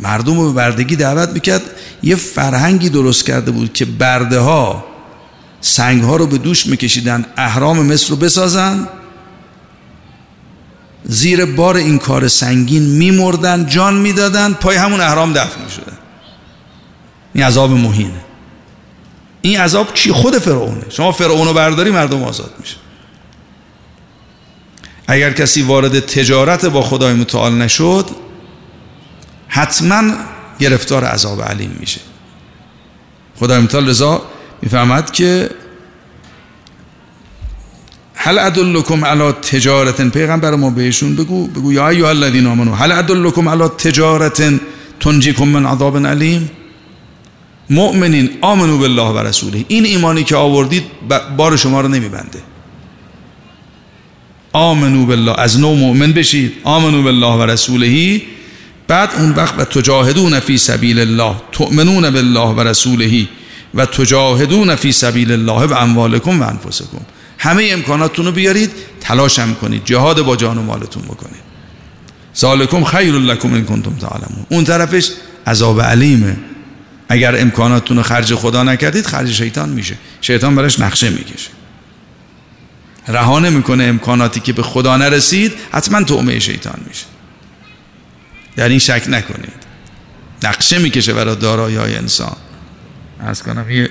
مردم 0.00 0.40
رو 0.40 0.46
به 0.46 0.52
بردگی 0.52 0.96
دعوت 0.96 1.28
می‌کرد. 1.28 1.62
یه 2.02 2.16
فرهنگی 2.16 2.88
درست 2.88 3.26
کرده 3.26 3.50
بود 3.50 3.72
که 3.72 3.84
برده 3.84 4.38
ها 4.38 4.84
سنگ 5.60 6.02
ها 6.02 6.16
رو 6.16 6.26
به 6.26 6.38
دوش 6.38 6.66
میکشیدن 6.66 7.26
احرام 7.36 7.86
مصر 7.86 8.10
رو 8.10 8.16
بسازن. 8.16 8.88
زیر 11.04 11.44
بار 11.44 11.76
این 11.76 11.98
کار 11.98 12.28
سنگین 12.28 12.82
میمردن 12.82 13.66
جان 13.66 13.94
می‌دادن 13.94 14.52
پای 14.52 14.76
همون 14.76 15.00
احرام 15.00 15.32
دفن 15.32 15.64
می‌شدن 15.64 15.98
این 17.34 17.44
عذاب 17.44 17.70
مهینه. 17.70 18.20
این 19.42 19.60
عذاب 19.60 19.94
چی؟ 19.94 20.12
خود 20.12 20.38
فرعونه. 20.38 20.84
شما 20.88 21.12
فرعون 21.12 21.46
رو 21.46 21.52
برداری 21.52 21.90
مردم 21.90 22.22
آزاد 22.22 22.50
میشه. 22.60 22.76
اگر 25.10 25.32
کسی 25.32 25.62
وارد 25.62 26.00
تجارت 26.00 26.66
با 26.66 26.82
خدای 26.82 27.14
متعال 27.14 27.52
نشد 27.52 28.06
حتما 29.48 30.02
گرفتار 30.58 31.04
عذاب 31.04 31.42
علیم 31.42 31.76
میشه. 31.80 32.00
خدای 33.36 33.60
متعال 33.60 33.88
رضا 33.88 34.22
می‌فهمد 34.62 35.10
که 35.10 35.50
هل 38.14 38.38
ادلکم 38.38 39.04
علی 39.04 39.32
تجارت 39.32 40.02
پیغمبر 40.02 40.54
ما 40.54 40.70
بهشون 40.70 41.16
بگو 41.16 41.46
بگو 41.46 41.72
یا 41.72 41.88
ایها 41.88 42.08
الذین 42.08 42.46
آمنو 42.46 42.74
هل 42.74 42.92
ادلکم 42.92 43.48
علی 43.48 43.68
تجارت 43.68 44.60
تنجیکم 45.00 45.48
من 45.48 45.66
عذاب 45.66 46.06
علیم؟ 46.06 46.50
مؤمنین 47.70 48.30
آمنو 48.40 48.78
بالله 48.78 49.08
و 49.08 49.18
رسوله. 49.18 49.64
این 49.68 49.84
ایمانی 49.84 50.24
که 50.24 50.36
آوردید 50.36 50.84
بار 51.36 51.56
شما 51.56 51.80
رو 51.80 51.88
نمیبنده. 51.88 52.49
آمنو 54.52 55.06
بالله. 55.06 55.40
از 55.40 55.60
نو 55.60 55.74
مؤمن 55.74 56.12
بشید. 56.12 56.52
آمنو 56.64 57.02
بالله 57.02 57.34
و 57.36 57.42
رسولهی 57.42 58.22
بعد 58.88 59.10
اون 59.18 59.30
وقت 59.30 59.58
و 59.58 59.64
تجاهدون 59.64 60.40
فی 60.40 60.58
سبیل 60.58 60.98
الله. 60.98 61.34
تؤمنون 61.52 62.10
بالله 62.10 62.48
و 62.48 62.60
رسولهی 62.60 63.28
و 63.74 63.86
تجاهدون 63.86 64.76
فی 64.76 64.92
سبیل 64.92 65.32
الله 65.32 65.66
و 65.66 65.74
اموالکم 65.74 66.40
و 66.40 66.42
انفسکم. 66.42 67.00
همه 67.38 67.68
امکاناتتون 67.72 68.26
رو 68.26 68.32
بیارید 68.32 68.70
تلاش 69.00 69.38
هم 69.38 69.54
کنید. 69.54 69.84
جهاد 69.84 70.22
با 70.22 70.36
جان 70.36 70.58
و 70.58 70.62
مالتون 70.62 71.02
بکنید. 71.02 71.50
ذالکم 72.36 72.84
خیر 72.84 73.14
لکم 73.14 73.54
ان 73.54 73.64
کنتم 73.64 73.94
تعلمون. 73.94 74.46
اون 74.48 74.64
طرفش 74.64 75.10
عذاب 75.46 75.80
علیمه. 75.80 76.36
اگر 77.08 77.40
امکاناتتون 77.40 77.96
رو 77.96 78.02
خرج 78.02 78.34
خدا 78.34 78.62
نکردید 78.62 79.06
خرج 79.06 79.32
شیطان 79.32 79.68
میشه. 79.68 79.94
شیطان 80.20 80.54
براش 80.54 80.80
نقشه 80.80 81.10
می‌کشه. 81.10 81.50
رها 83.08 83.38
می‌کنه 83.38 83.84
امکاناتی 83.84 84.40
که 84.40 84.52
به 84.52 84.62
خدا 84.62 84.96
نرسید 84.96 85.52
حتما 85.72 86.02
تومه 86.02 86.38
شیطان 86.38 86.80
میشه. 86.88 87.06
در 88.56 88.68
این 88.68 88.78
شک 88.78 89.04
نکنید. 89.08 89.52
نقشه 90.42 90.78
می‌کشه 90.78 91.12
برای 91.12 91.36
دارایی 91.36 91.76
های 91.76 91.96
انسان. 91.96 92.36
از 93.20 93.42
کنم 93.42 93.70
یه 93.70 93.90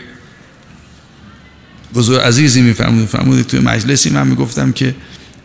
بزرگ 1.93 2.21
عزیزی 2.21 2.61
میفرمود 2.61 3.07
فرمودید 3.07 3.47
توی 3.47 3.59
مجلسی 3.59 4.09
من 4.09 4.27
می‌گفتم 4.27 4.71
که 4.71 4.95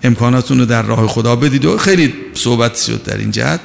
امکاناتون 0.02 0.58
رو 0.58 0.66
در 0.66 0.82
راه 0.82 1.06
خدا 1.06 1.36
بدید 1.36 1.64
و 1.64 1.78
خیلی 1.78 2.14
صحبت 2.34 2.76
شد 2.76 3.02
در 3.02 3.16
این 3.16 3.30
جهت. 3.30 3.60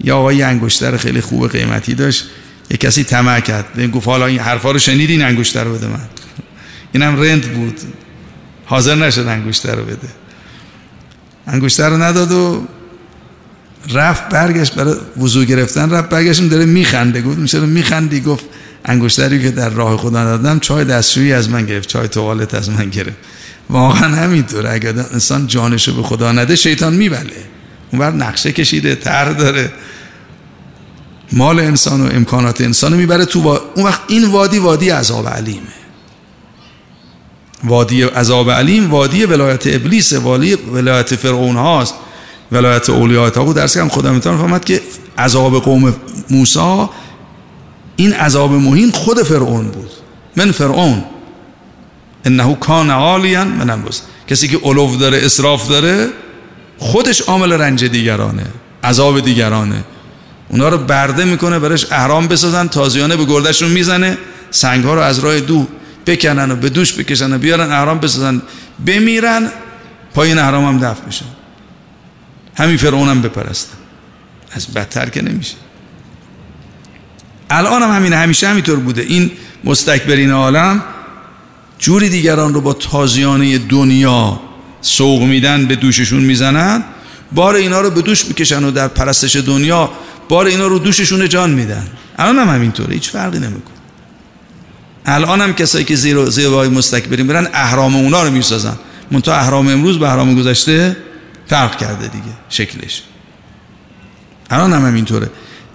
یا 0.00 0.18
آقای 0.18 0.42
انگشتر 0.42 0.96
خیلی 0.96 1.20
خوب 1.20 1.48
قیمتی 1.48 1.94
داشت. 1.94 2.24
یه 2.70 2.76
کسی 2.76 3.04
طمع 3.04 3.40
کرد. 3.40 3.90
گفت 3.90 4.06
حالا 4.06 4.26
این 4.26 4.38
حرفا 4.38 4.70
رو 4.70 4.78
شنیدین 4.78 5.22
این 5.22 5.28
انگشتر 5.28 5.64
بده 5.64 5.86
من. 5.86 6.08
اینم 6.92 7.22
رند 7.22 7.52
بود. 7.52 7.80
حاضر 8.66 8.94
نشد 8.94 9.26
انگشتر 9.28 9.74
رو 9.74 9.84
بده. 9.84 10.08
انگشتر 11.46 11.90
رو 11.90 12.02
نداد 12.02 12.32
و 12.32 12.66
رفت 13.90 14.28
برگشت 14.28 14.74
برای 14.74 14.94
وضو 15.16 15.44
گرفتن 15.44 15.90
رفت 15.90 16.08
برگشتم 16.08 16.48
داره 16.48 16.64
میخنده. 16.64 17.22
گفت 17.22 17.38
میشه 17.38 17.60
میخندی؟ 17.60 18.20
گفت 18.20 18.44
انگشتری 18.84 19.42
که 19.42 19.50
در 19.50 19.68
راه 19.70 19.96
خدا 19.96 20.24
دادم 20.24 20.58
چای 20.58 20.84
دستشویی 20.84 21.32
از 21.32 21.50
من 21.50 21.66
گرفت 21.66 21.88
چای 21.88 22.08
توالت 22.08 22.54
از 22.54 22.70
من 22.70 22.90
گرفت. 22.90 23.16
واقعا 23.70 24.16
همینطور 24.16 24.66
اگر 24.66 24.94
انسان 25.12 25.46
جانشو 25.46 25.96
به 25.96 26.02
خدا 26.02 26.32
نده 26.32 26.56
شیطان 26.56 26.94
میبله. 26.94 27.32
اون 27.90 28.00
بر 28.00 28.10
نقشه 28.10 28.52
کشیده 28.52 28.94
تر 28.94 29.32
داره. 29.32 29.72
مال 31.32 31.60
انسان 31.60 32.00
و 32.00 32.08
امکانات 32.12 32.60
انسان 32.60 32.92
رو 32.92 32.98
می‌بره 32.98 33.24
تو 33.24 33.38
اون 33.74 33.86
وقت 33.86 34.00
این 34.08 34.30
وادی 34.30 34.58
وادی 34.58 34.90
عذاب 34.90 35.28
علیمه. 35.28 35.83
وادی 37.64 38.02
عذاب 38.02 38.50
علیم 38.50 38.90
وادی 38.90 39.24
ولایت 39.24 39.66
ابلیس 39.66 40.12
وادی 40.12 40.54
ولایت 40.54 41.14
فرعون 41.14 41.56
هاست 41.56 41.94
ولایت 42.52 42.90
اولیاء 42.90 43.30
بود 43.30 43.56
درس 43.56 43.76
هم 43.76 43.88
خدا 43.88 44.12
می‌تونه 44.12 44.38
فهمد 44.38 44.64
که 44.64 44.80
عذاب 45.18 45.62
قوم 45.62 45.94
موسی 46.30 46.86
این 47.96 48.12
عذاب 48.12 48.52
مهین 48.52 48.90
خود 48.90 49.22
فرعون 49.22 49.68
بود 49.68 49.90
من 50.36 50.52
فرعون. 50.52 51.04
انه 52.24 52.54
کان 52.54 52.90
عالیا 52.90 53.44
من 53.44 53.70
امروز 53.70 54.00
کسی 54.28 54.48
که 54.48 54.58
علو 54.64 54.96
داره 54.96 55.18
اسراف 55.24 55.68
داره 55.68 56.08
خودش 56.78 57.20
عامل 57.20 57.52
رنج 57.52 57.84
دیگرانه 57.84 58.46
عذاب 58.84 59.20
دیگرانه. 59.20 59.84
اونا 60.48 60.68
رو 60.68 60.78
برده 60.78 61.24
می‌کنه 61.24 61.58
برش 61.58 61.92
احرام 61.92 62.26
بسازن 62.26 62.68
تازیانه 62.68 63.16
به 63.16 63.24
گردشون 63.24 63.70
می‌زنه 63.70 64.18
سنگ 64.50 64.84
ها 64.84 64.94
رو 64.94 65.00
از 65.00 65.18
راه 65.18 65.40
دو 65.40 65.66
بکنن 66.06 66.50
و 66.50 66.56
به 66.56 66.68
دوش 66.68 66.92
بکشن 66.92 67.32
و 67.32 67.38
بیارن 67.38 67.72
احرام 67.72 67.98
بسازن 67.98 68.42
بمیرن 68.86 69.50
پایین 70.14 70.38
احرام 70.38 70.64
هم 70.64 70.78
دفت 70.78 71.06
میشن 71.06 71.24
همین 72.56 72.76
فرعون 72.76 73.08
هم 73.08 73.22
بپرستن 73.22 73.76
از 74.52 74.66
بدتر 74.66 75.08
که 75.08 75.22
نمیشه. 75.22 75.54
الان 77.50 77.82
هم 77.82 77.96
همین 77.96 78.12
همیشه 78.12 78.48
همینطور 78.48 78.78
بوده. 78.78 79.02
این 79.02 79.30
مستکبرین 79.64 80.30
عالم 80.30 80.82
جوری 81.78 82.08
دیگران 82.08 82.54
رو 82.54 82.60
با 82.60 82.72
تازیانه 82.72 83.58
دنیا 83.58 84.40
سوق 84.80 85.22
میدن 85.22 85.66
به 85.66 85.76
دوششون 85.76 86.22
می‌زنن 86.22 86.84
بار 87.32 87.54
اینا 87.54 87.80
رو 87.80 87.90
به 87.90 88.02
دوش 88.02 88.24
می‌کشن 88.24 88.64
و 88.64 88.70
در 88.70 88.88
پرستش 88.88 89.36
دنیا 89.36 89.90
بار 90.28 90.46
اینا 90.46 90.66
رو 90.66 90.78
دوششون 90.78 91.28
جان 91.28 91.50
میدن. 91.50 91.86
الان 92.18 92.38
هم 92.38 92.54
همینطوره 92.54 92.94
هیچ 92.94 93.10
فرقی 93.10 93.38
نمیکن 93.38 93.73
الان 95.06 95.40
هم 95.40 95.52
کسایی 95.52 95.84
که 95.84 95.96
زیر 95.96 96.24
زیبای 96.24 96.68
مستکبرین 96.68 97.26
برن 97.26 97.48
اهرام 97.52 97.96
اونا 97.96 98.22
رو 98.22 98.30
می‌سازن. 98.30 98.76
منتها 99.10 99.34
اهرام 99.34 99.68
امروز 99.68 99.98
به 99.98 100.08
اهرام 100.08 100.34
گذشته 100.34 100.96
فرق 101.46 101.78
کرده 101.78 102.08
دیگه 102.08 102.34
شکلش. 102.48 103.02
الان 104.50 104.72
هم 104.72 104.86
همینطوره. 104.86 105.30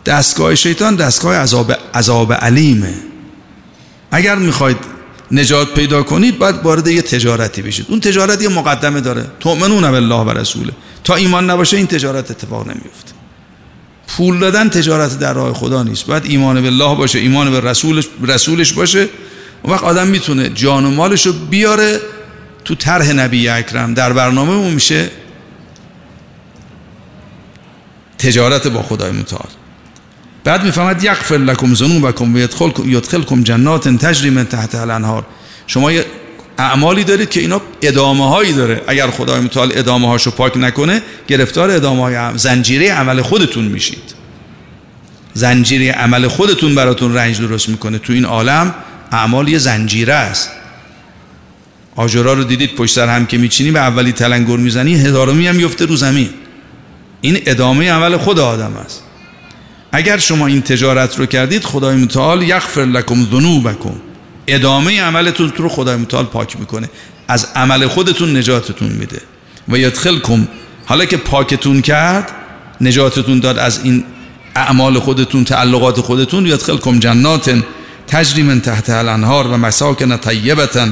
دستگاه 0.05 0.55
شیطان 0.55 0.95
دستگاه 0.95 1.35
عذاب, 1.35 1.73
عذاب 1.93 2.33
علیمه. 2.33 2.93
اگر 4.11 4.35
می‌خواید 4.35 4.77
نجات 5.31 5.73
پیدا 5.73 6.03
کنید 6.03 6.39
باید 6.39 6.55
وارد 6.55 6.87
یه 6.87 7.01
تجارتی 7.01 7.61
بشید. 7.61 7.85
اون 7.89 7.99
تجارت 7.99 8.41
یه 8.41 8.49
مقدمه 8.49 9.01
داره. 9.01 9.25
تؤمنون 9.39 9.91
بالله 9.91 10.15
و 10.15 10.29
رسوله. 10.29 10.73
تا 11.03 11.15
ایمان 11.15 11.49
نباشه 11.49 11.77
این 11.77 11.87
تجارت 11.87 12.31
اتفاق 12.31 12.67
نمیفته 12.67 13.18
پول 14.17 14.39
دادن 14.39 14.69
تجارت 14.69 15.19
در 15.19 15.33
راه 15.33 15.53
خدا 15.53 15.83
نیست. 15.83 16.05
باید 16.05 16.25
ایمان 16.25 16.61
به 16.61 16.67
الله 16.67 16.95
باشه 16.95 17.19
ایمان 17.19 17.51
به 17.51 17.59
رسولش, 17.59 18.07
رسولش 18.27 18.73
باشه. 18.73 19.07
اون 19.63 19.73
وقت 19.73 19.83
آدم 19.83 20.07
می‌تونه 20.07 20.49
جان 20.49 20.85
و 20.85 20.91
مالش 20.91 21.25
رو 21.25 21.33
بیاره 21.33 21.99
تو 22.65 22.75
طرح 22.75 23.11
نبی 23.13 23.49
اکرم. 23.49 23.93
در 23.93 24.13
برنامه 24.13 24.51
اون 24.51 24.73
میشه 24.73 25.09
تجارت 28.17 28.67
با 28.67 28.81
خدای 28.81 29.11
متعال. 29.11 29.49
بعد 30.43 30.63
می‌فهمد 30.63 31.03
یغفر 31.03 31.37
لکم 31.37 31.75
ذنوبکم 31.75 32.35
و 32.35 32.37
یدخلکم 32.85 33.43
جنات 33.43 33.87
تجری 33.87 34.29
من 34.29 34.45
تحت 34.45 34.75
الانهار. 34.75 35.25
شما 35.67 35.91
اعمالی 36.59 37.03
دارید 37.03 37.29
که 37.29 37.39
اینا 37.39 37.61
ادامه 37.81 38.29
هایی 38.29 38.53
داره. 38.53 38.81
اگر 38.87 39.07
خدای 39.09 39.39
متعال 39.39 39.71
ادامه 39.75 40.07
هاشو 40.07 40.31
پاک 40.31 40.57
نکنه 40.57 41.01
گرفتار 41.27 41.71
ادامه 41.71 42.01
های 42.01 42.37
زنجیره 42.37 42.91
عمل 42.91 43.21
خودتون 43.21 43.65
میشید. 43.65 44.15
زنجیره 45.33 45.91
عمل 45.91 46.27
خودتون 46.27 46.75
براتون 46.75 47.13
رنج 47.13 47.41
درست 47.41 47.69
می‌کنه. 47.69 47.97
تو 47.97 48.13
این 48.13 48.25
عالم 48.25 48.75
اعمال 49.11 49.47
یه 49.47 49.57
زنجیره 49.57 50.13
است. 50.13 50.51
آجرا 51.95 52.33
رو 52.33 52.43
دیدید؟ 52.43 52.75
پشت 52.75 52.95
سر 52.95 53.07
هم 53.15 53.25
که 53.25 53.37
میچینی 53.37 53.71
و 53.71 53.77
اولی 53.77 54.11
تلنگر 54.11 54.57
می‌زنی 54.57 54.95
هزارمی 54.95 55.47
هم 55.47 55.59
یفته 55.59 55.85
رو 55.85 55.95
زمین. 55.95 56.29
این 57.21 57.39
ادامه 57.45 57.91
عمل 57.91 58.17
خود 58.17 58.39
آدم 58.39 58.73
است. 58.85 59.03
اگر 59.91 60.17
شما 60.17 60.47
این 60.47 60.61
تجارت 60.61 61.19
رو 61.19 61.25
کردید 61.25 61.63
خدای 61.63 61.97
متعال 61.97 62.41
یغفر 62.41 62.81
لکم 62.81 63.25
ذنوبکم. 63.31 63.95
ادامه 64.55 65.01
عملتون 65.01 65.53
رو 65.57 65.69
خدای 65.69 65.95
متعال 65.95 66.25
پاک 66.25 66.59
می‌کنه. 66.59 66.89
از 67.27 67.47
عمل 67.55 67.87
خودتون 67.87 68.37
نجاتتون 68.37 68.89
میده. 68.89 69.21
و 69.67 69.77
یدخلکم 69.77 70.47
حالا 70.85 71.05
که 71.05 71.17
پاکتون 71.17 71.81
کرد 71.81 72.31
نجاتتون 72.81 73.39
داد 73.39 73.57
از 73.57 73.79
این 73.83 74.03
اعمال 74.55 74.99
خودتون 74.99 75.43
تعلقات 75.43 76.01
خودتون. 76.01 76.45
یدخلکم 76.45 76.99
جنات 76.99 77.63
تجری 78.07 78.43
من 78.43 78.61
تحت 78.61 78.89
الانهار 78.89 79.47
و 79.47 79.57
مساکن 79.57 80.17
طیبتا 80.17 80.87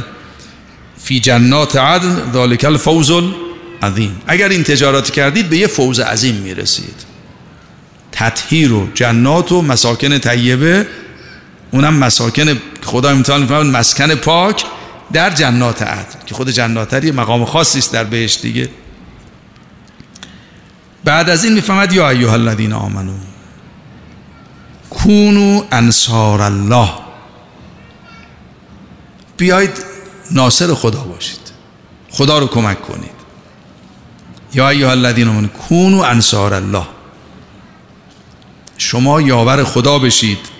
فی 1.04 1.20
جنات 1.20 1.76
عدن. 1.76 2.32
ذالک 2.34 2.66
الفوز 2.66 3.12
العظیم. 3.12 4.22
اگر 4.28 4.50
این 4.50 4.64
تجارت 4.64 5.10
کردید 5.10 5.50
به 5.50 5.58
یه 5.58 5.68
فوز 5.68 6.00
عظیم 6.00 6.36
می‌رسید. 6.36 6.96
تطهیر 8.12 8.74
و 8.74 8.88
جنات 8.94 9.52
و 9.52 9.62
مساکن 9.62 10.18
طیبه 10.18 10.88
اونم 11.72 11.94
مساکن 11.94 12.62
خدا 12.84 13.10
امتحان 13.10 13.42
میفرماد 13.42 13.66
مسکن 13.66 14.16
پاک 14.16 14.66
در 15.14 15.30
جنات 15.30 15.82
عدن 15.82 16.20
که 16.26 16.36
خود 16.36 16.50
جنات 16.50 17.04
یه 17.04 17.12
مقام 17.12 17.46
خاصی 17.46 17.80
است 17.80 17.94
در 17.94 18.04
بهش 18.04 18.38
دیگه. 18.42 18.70
بعد 21.04 21.30
از 21.30 21.44
این 21.44 21.54
می‌فهمد 21.54 21.94
یا 21.94 22.10
ایها 22.10 22.34
الذین 22.34 22.74
آمنو 22.74 23.14
کونو 24.90 25.64
انصار 25.72 26.42
الله. 26.42 26.90
بیاید 29.38 29.72
ناصر 30.32 30.74
خدا 30.74 31.04
باشید. 31.04 31.40
خدا 32.10 32.40
رو 32.40 32.48
کمک 32.48 32.82
کنید. 32.82 33.18
یا 34.54 34.70
ایها 34.70 34.92
الذین 34.92 35.28
آمنو 35.28 35.48
کونو 35.48 36.00
انصار 36.00 36.54
الله. 36.54 36.88
شما 38.78 39.22
یاور 39.22 39.64
خدا 39.64 40.00
بشید. 40.00 40.57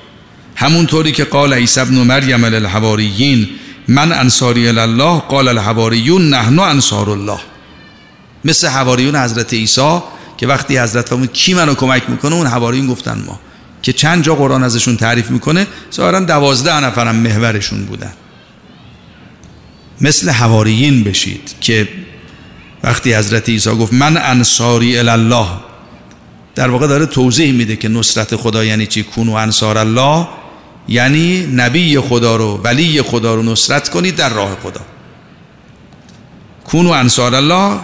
همونطوری 0.60 1.12
که 1.12 1.24
قال 1.24 1.54
عیسی 1.54 1.80
ابن 1.80 1.96
مریم 1.96 2.46
للحواریین 2.46 3.50
من 3.88 4.12
انصاری 4.12 4.68
الله 4.68 5.20
قال 5.20 5.48
الحواریون 5.48 6.30
نحن 6.30 6.60
انصار 6.60 7.10
الله. 7.10 7.40
مثل 8.46 8.68
حواریون 8.68 9.16
حضرت 9.16 9.54
عیسی 9.54 10.00
که 10.38 10.48
وقتی 10.48 10.78
حضرت 10.78 11.10
فرمود 11.10 11.34
کی 11.34 11.54
منو 11.54 11.76
کمک 11.76 12.10
می‌کنه 12.10 12.36
اون 12.36 12.48
حواریون 12.48 12.88
گفتن 12.88 13.24
ما. 13.28 13.40
که 13.82 13.94
چند 13.94 14.24
جا 14.24 14.36
قرآن 14.36 14.64
ازشون 14.64 14.98
تعریف 14.98 15.32
می‌کنه 15.32 15.68
ظاهرا 15.94 16.20
دوازده 16.20 16.80
نفرم 16.80 17.16
محورشون 17.16 17.86
بودن. 17.86 18.14
مثل 20.02 20.30
حواریین 20.30 21.04
بشید 21.04 21.56
که 21.62 21.88
وقتی 22.84 23.14
حضرت 23.14 23.50
عیسی 23.50 23.70
گفت 23.70 23.94
من 23.94 24.18
انصاری 24.18 24.98
الله 24.98 25.48
در 26.56 26.70
واقع 26.70 26.88
داره 26.88 27.06
توضیح 27.06 27.52
میده 27.52 27.76
که 27.76 27.90
نصرت 27.90 28.36
خدا 28.36 28.64
یعنی 28.64 28.88
چی؟ 28.88 29.04
کون 29.04 29.30
و 29.30 29.34
انصار 29.34 29.78
الله. 29.78 30.28
یعنی 30.88 31.46
نبی 31.46 32.00
خدا 32.00 32.36
رو 32.36 32.62
ولی 32.64 33.02
خدا 33.02 33.36
رو 33.36 33.44
نصرت 33.44 33.90
کنید 33.90 34.16
در 34.16 34.30
راه 34.30 34.58
خدا. 34.64 34.82
کون 36.66 36.86
و 36.86 36.90
انصار 36.90 37.36
الله 37.36 37.80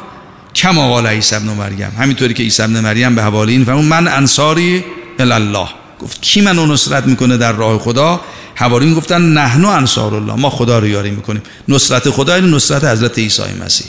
کما 0.55 0.89
قال 0.89 1.07
عیسی 1.07 1.35
ابن 1.35 1.49
مریم. 1.49 1.91
همینطوری 1.97 2.33
که 2.33 2.43
عیسی 2.43 2.63
ابن 2.63 2.79
مریم 2.79 3.15
به 3.15 3.21
حواله 3.21 3.51
این 3.51 3.65
فرمود 3.65 3.85
من 3.85 4.07
انصاری 4.07 4.83
الله 5.19 5.67
گفت 5.99 6.21
کی 6.21 6.41
منو 6.41 6.65
نصرت 6.65 7.05
می‌کنه 7.05 7.37
در 7.37 7.51
راه 7.51 7.79
خدا؟ 7.79 8.21
حوارین 8.55 8.93
گفتن 8.93 9.21
نحنو 9.21 9.67
انصار 9.67 10.15
الله 10.15 10.33
ما 10.33 10.49
خدا 10.49 10.79
رو 10.79 10.87
یاری 10.87 11.11
می‌کنیم. 11.11 11.41
نصرت 11.67 12.09
خدا 12.09 12.37
یعنی 12.37 12.55
نصرت 12.55 12.83
حضرت 12.83 13.17
عیسی 13.17 13.43
مسیح. 13.65 13.87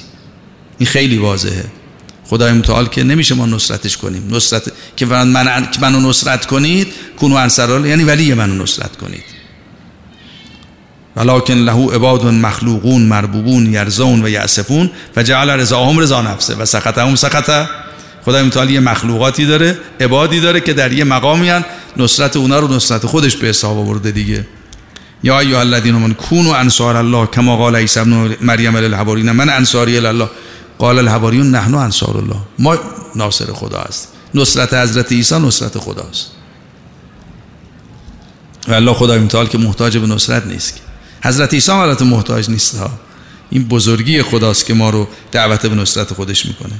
این 0.78 0.86
خیلی 0.86 1.18
واضحه. 1.18 1.64
خدای 2.34 2.52
متعال 2.52 2.86
که 2.86 3.04
نمیشه 3.04 3.34
ما 3.34 3.46
نصرتش 3.46 3.96
کنیم. 3.96 4.28
نصرت 4.30 4.72
که 4.96 5.06
من 5.06 5.28
منو 5.80 6.08
نصرت 6.08 6.46
کنید 6.46 6.92
کنو 7.20 7.34
انصار 7.34 7.86
یعنی 7.86 8.04
ولی 8.04 8.34
منو 8.34 8.62
نصرت 8.62 8.96
کنید. 8.96 9.24
ولکن 11.16 11.54
له 11.54 11.94
عباد 11.94 12.26
مخلوقون 12.26 13.02
مربوبون 13.02 13.72
یرزون 13.72 14.24
و 14.24 14.28
یعصفون 14.28 14.90
و 15.16 15.22
جعل 15.22 15.50
رضاهم 15.50 15.98
رضا 15.98 16.22
نفسه 16.22 16.54
و 16.54 16.64
سخطهم 16.64 17.14
سخط 17.14 17.66
خدای 18.24 18.42
متعال 18.42 18.70
یه 18.70 18.80
مخلوقاتی 18.80 19.46
داره 19.46 19.78
عبادی 20.00 20.40
داره 20.40 20.60
که 20.60 20.72
در 20.72 20.92
یه 20.92 21.04
مقامی 21.04 21.48
هن. 21.48 21.64
نصرت 21.96 22.36
اونا 22.36 22.58
رو 22.58 22.74
نصرت 22.74 23.06
خودش 23.06 23.36
به 23.36 23.46
حساب 23.46 23.78
آورده 23.78 24.10
دیگه. 24.10 24.46
یا 25.22 25.40
ایها 25.40 25.60
الذین 25.60 25.94
من 25.94 26.14
کونوا 26.14 26.56
انصار 26.56 26.96
الله 26.96 27.26
کما 27.26 27.56
قال 27.56 27.76
عیسی 27.76 28.00
ابن 28.00 28.36
مریم 28.40 28.76
للحوارین 28.76 29.30
من 29.30 29.48
انصاری 29.48 29.98
الله 29.98 30.28
قال 30.78 30.98
الحواریون 30.98 31.50
نحن 31.50 31.74
انصار 31.74 32.16
الله. 32.16 32.40
ما 32.58 32.78
ناصر 33.14 33.52
خدا 33.52 33.78
است. 33.78 34.08
نصرت 34.34 34.74
حضرت 34.74 35.12
عیسی 35.12 35.38
نصرت 35.38 35.78
خداست 35.78 36.30
و 38.68 38.72
الله 38.72 38.94
خدا 38.94 39.14
امتحال 39.14 39.46
که 39.46 39.58
محتاج 39.58 39.98
به 39.98 40.06
نصرت 40.06 40.46
نیست 40.46 40.80
حضرت 41.24 41.54
عیسی 41.54 41.72
حالت 41.72 42.02
محتاج 42.02 42.50
نیست 42.50 42.76
ها. 42.76 42.90
این 43.50 43.64
بزرگی 43.64 44.22
خداست 44.22 44.66
که 44.66 44.74
ما 44.74 44.90
رو 44.90 45.08
دعوت 45.32 45.66
به 45.66 45.74
نصرت 45.74 46.14
خودش 46.14 46.46
می‌کنه. 46.46 46.74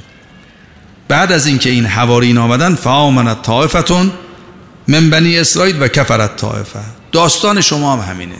بعد 1.07 1.31
از 1.31 1.45
اینکه 1.47 1.69
این 1.69 1.85
حوارین 1.85 2.37
آمدن 2.37 2.75
فآمنت 2.75 3.41
طائفتون 3.41 4.11
من 4.87 5.09
بنی 5.09 5.37
اسرائیل 5.37 5.81
و 5.81 5.87
کفرت 5.87 6.35
طائفه 6.35 6.79
داستان 7.11 7.61
شما 7.61 7.93
هم 7.93 8.11
همینه. 8.11 8.35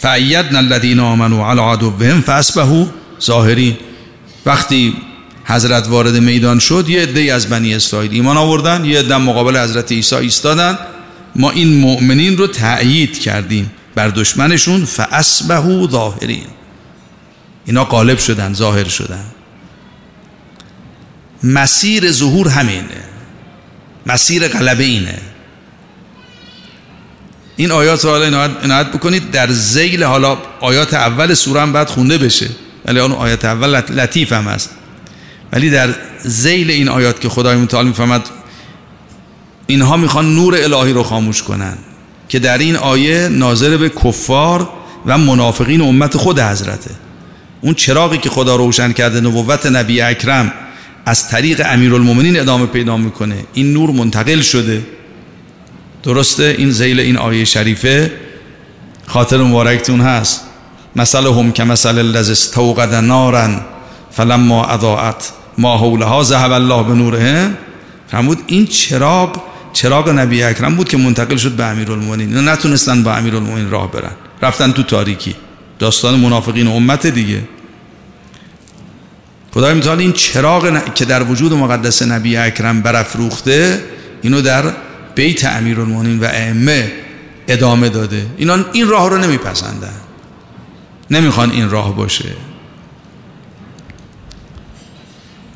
فعیدنا 0.00 0.58
الذین 0.58 1.00
آمنوا 1.00 1.50
علی 1.50 1.60
عدوهم 1.60 2.20
فاسبحوا 2.20 2.86
ظاهرین 3.22 3.76
وقتی 4.46 4.96
حضرت 5.44 5.88
وارد 5.88 6.16
میدان 6.16 6.58
شد 6.58 6.88
یه 6.88 7.02
عده 7.02 7.34
از 7.34 7.48
بنی 7.48 7.74
اسرائیل 7.74 8.12
ایمان 8.12 8.36
آوردن 8.36 8.84
یه 8.84 8.98
عده 8.98 9.16
مقابل 9.18 9.56
حضرت 9.56 9.92
عیسی 9.92 10.16
ایستادن. 10.16 10.78
ما 11.36 11.50
این 11.50 11.76
مؤمنین 11.76 12.36
رو 12.36 12.46
تأیید 12.46 13.18
کردیم 13.18 13.70
بر 13.94 14.08
دشمنشون 14.08 14.84
فاسبهو 14.84 15.88
ظاهرین. 15.90 16.46
اینا 17.66 17.84
غالب 17.84 18.18
شدن 18.18 18.54
ظاهر 18.54 18.88
شدن. 18.88 19.24
مسیر 21.42 22.12
ظهور 22.12 22.48
همینه. 22.48 23.02
مسیر 24.06 24.48
غلبه 24.48 24.84
اینه. 24.84 25.18
این 27.56 27.70
آیات 27.70 28.04
رو 28.04 28.10
حالا 28.10 28.44
عنایت 28.44 28.86
بکنید. 28.86 29.30
در 29.30 29.50
زیل 29.50 30.04
حالا 30.04 30.38
آیات 30.60 30.94
اول 30.94 31.34
سوره 31.34 31.60
هم 31.60 31.72
باید 31.72 31.88
خونده 31.88 32.18
بشه. 32.18 32.48
ولی 32.84 33.00
اون 33.00 33.12
آیت 33.12 33.44
اول 33.44 33.68
لطیف 33.68 34.32
هم 34.32 34.44
هست. 34.44 34.70
ولی 35.52 35.70
در 35.70 35.94
زیل 36.22 36.70
این 36.70 36.88
آیات 36.88 37.20
که 37.20 37.28
خدای 37.28 37.56
متعال 37.56 37.86
می‌فهمد 37.86 38.22
اینها 39.66 39.96
می‌خوان 39.96 40.34
نور 40.34 40.54
الهی 40.54 40.92
رو 40.92 41.02
خاموش 41.02 41.42
کنن 41.42 41.78
که 42.28 42.38
در 42.38 42.58
این 42.58 42.76
آیه 42.76 43.28
ناظر 43.28 43.76
به 43.76 43.88
کفار 43.88 44.68
و 45.06 45.18
منافقین 45.18 45.80
امت 45.80 46.16
خود 46.16 46.40
حضرته. 46.40 46.90
اون 47.60 47.74
چراغی 47.74 48.18
که 48.18 48.30
خدا 48.30 48.56
روشن 48.56 48.92
کرده 48.92 49.20
نبوت 49.20 49.66
نبی 49.66 50.00
اکرم 50.00 50.52
از 51.06 51.28
طریق 51.28 51.62
امیرالمومنین 51.64 52.40
ادامه 52.40 52.66
پیدا 52.66 52.96
می‌کنه. 52.96 53.36
این 53.54 53.72
نور 53.72 53.90
منتقل 53.90 54.40
شده. 54.40 54.82
درسته؟ 56.02 56.54
این 56.58 56.70
زیل 56.70 57.00
این 57.00 57.16
آیه 57.16 57.44
شریفه 57.44 58.12
خاطر 59.06 59.36
مبارکتون 59.36 60.00
هست. 60.00 60.44
مثل 60.96 61.26
هم 61.26 61.52
که 61.52 61.64
مثل 61.64 61.98
الذی 61.98 62.32
استوقد 62.32 62.94
نارا 62.94 63.48
فلما 64.10 64.64
اضاءت. 64.66 65.32
ما 65.58 65.78
حولها 65.78 66.22
ذهب 66.22 66.52
الله 66.52 66.82
به 66.82 66.94
نورهم 66.94 67.56
فرمود 68.08 68.38
این 68.46 68.66
چراغ 68.66 69.40
چراغ 69.72 70.08
نبی 70.08 70.42
اکرم 70.42 70.74
بود 70.74 70.88
که 70.88 70.96
منتقل 70.96 71.36
شد 71.36 71.52
به 71.52 71.64
امیرالمومنین 71.64 72.48
نتونستن 72.48 73.02
با 73.02 73.14
امیرالمومنین 73.14 73.70
راه 73.70 73.92
برن. 73.92 74.12
رفتن 74.42 74.72
تو 74.72 74.82
تاریکی. 74.82 75.34
داستان 75.78 76.20
منافقین 76.20 76.66
امت 76.66 77.06
دیگه. 77.06 77.42
خدای 79.54 79.74
متعال 79.74 79.98
این 79.98 80.12
چراغ 80.12 80.94
که 80.94 81.04
در 81.04 81.22
وجود 81.22 81.52
مقدس 81.52 82.02
نبی 82.02 82.36
اکرم 82.36 82.82
برافروخته 82.82 83.82
اینو 84.22 84.40
در 84.40 84.64
بیت 85.14 85.44
امیرالمومنین 85.44 86.20
و 86.20 86.24
ائمه 86.24 86.92
ادامه 87.48 87.88
داده. 87.88 88.26
اینا 88.36 88.58
این 88.72 88.88
راه 88.88 89.10
رو 89.10 89.18
نمیپسندن. 89.18 89.94
نمی‌خوان 91.12 91.50
این 91.50 91.70
راه 91.70 91.96
باشه. 91.96 92.28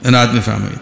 عنایت 0.05 0.31
میفرمایید. 0.31 0.81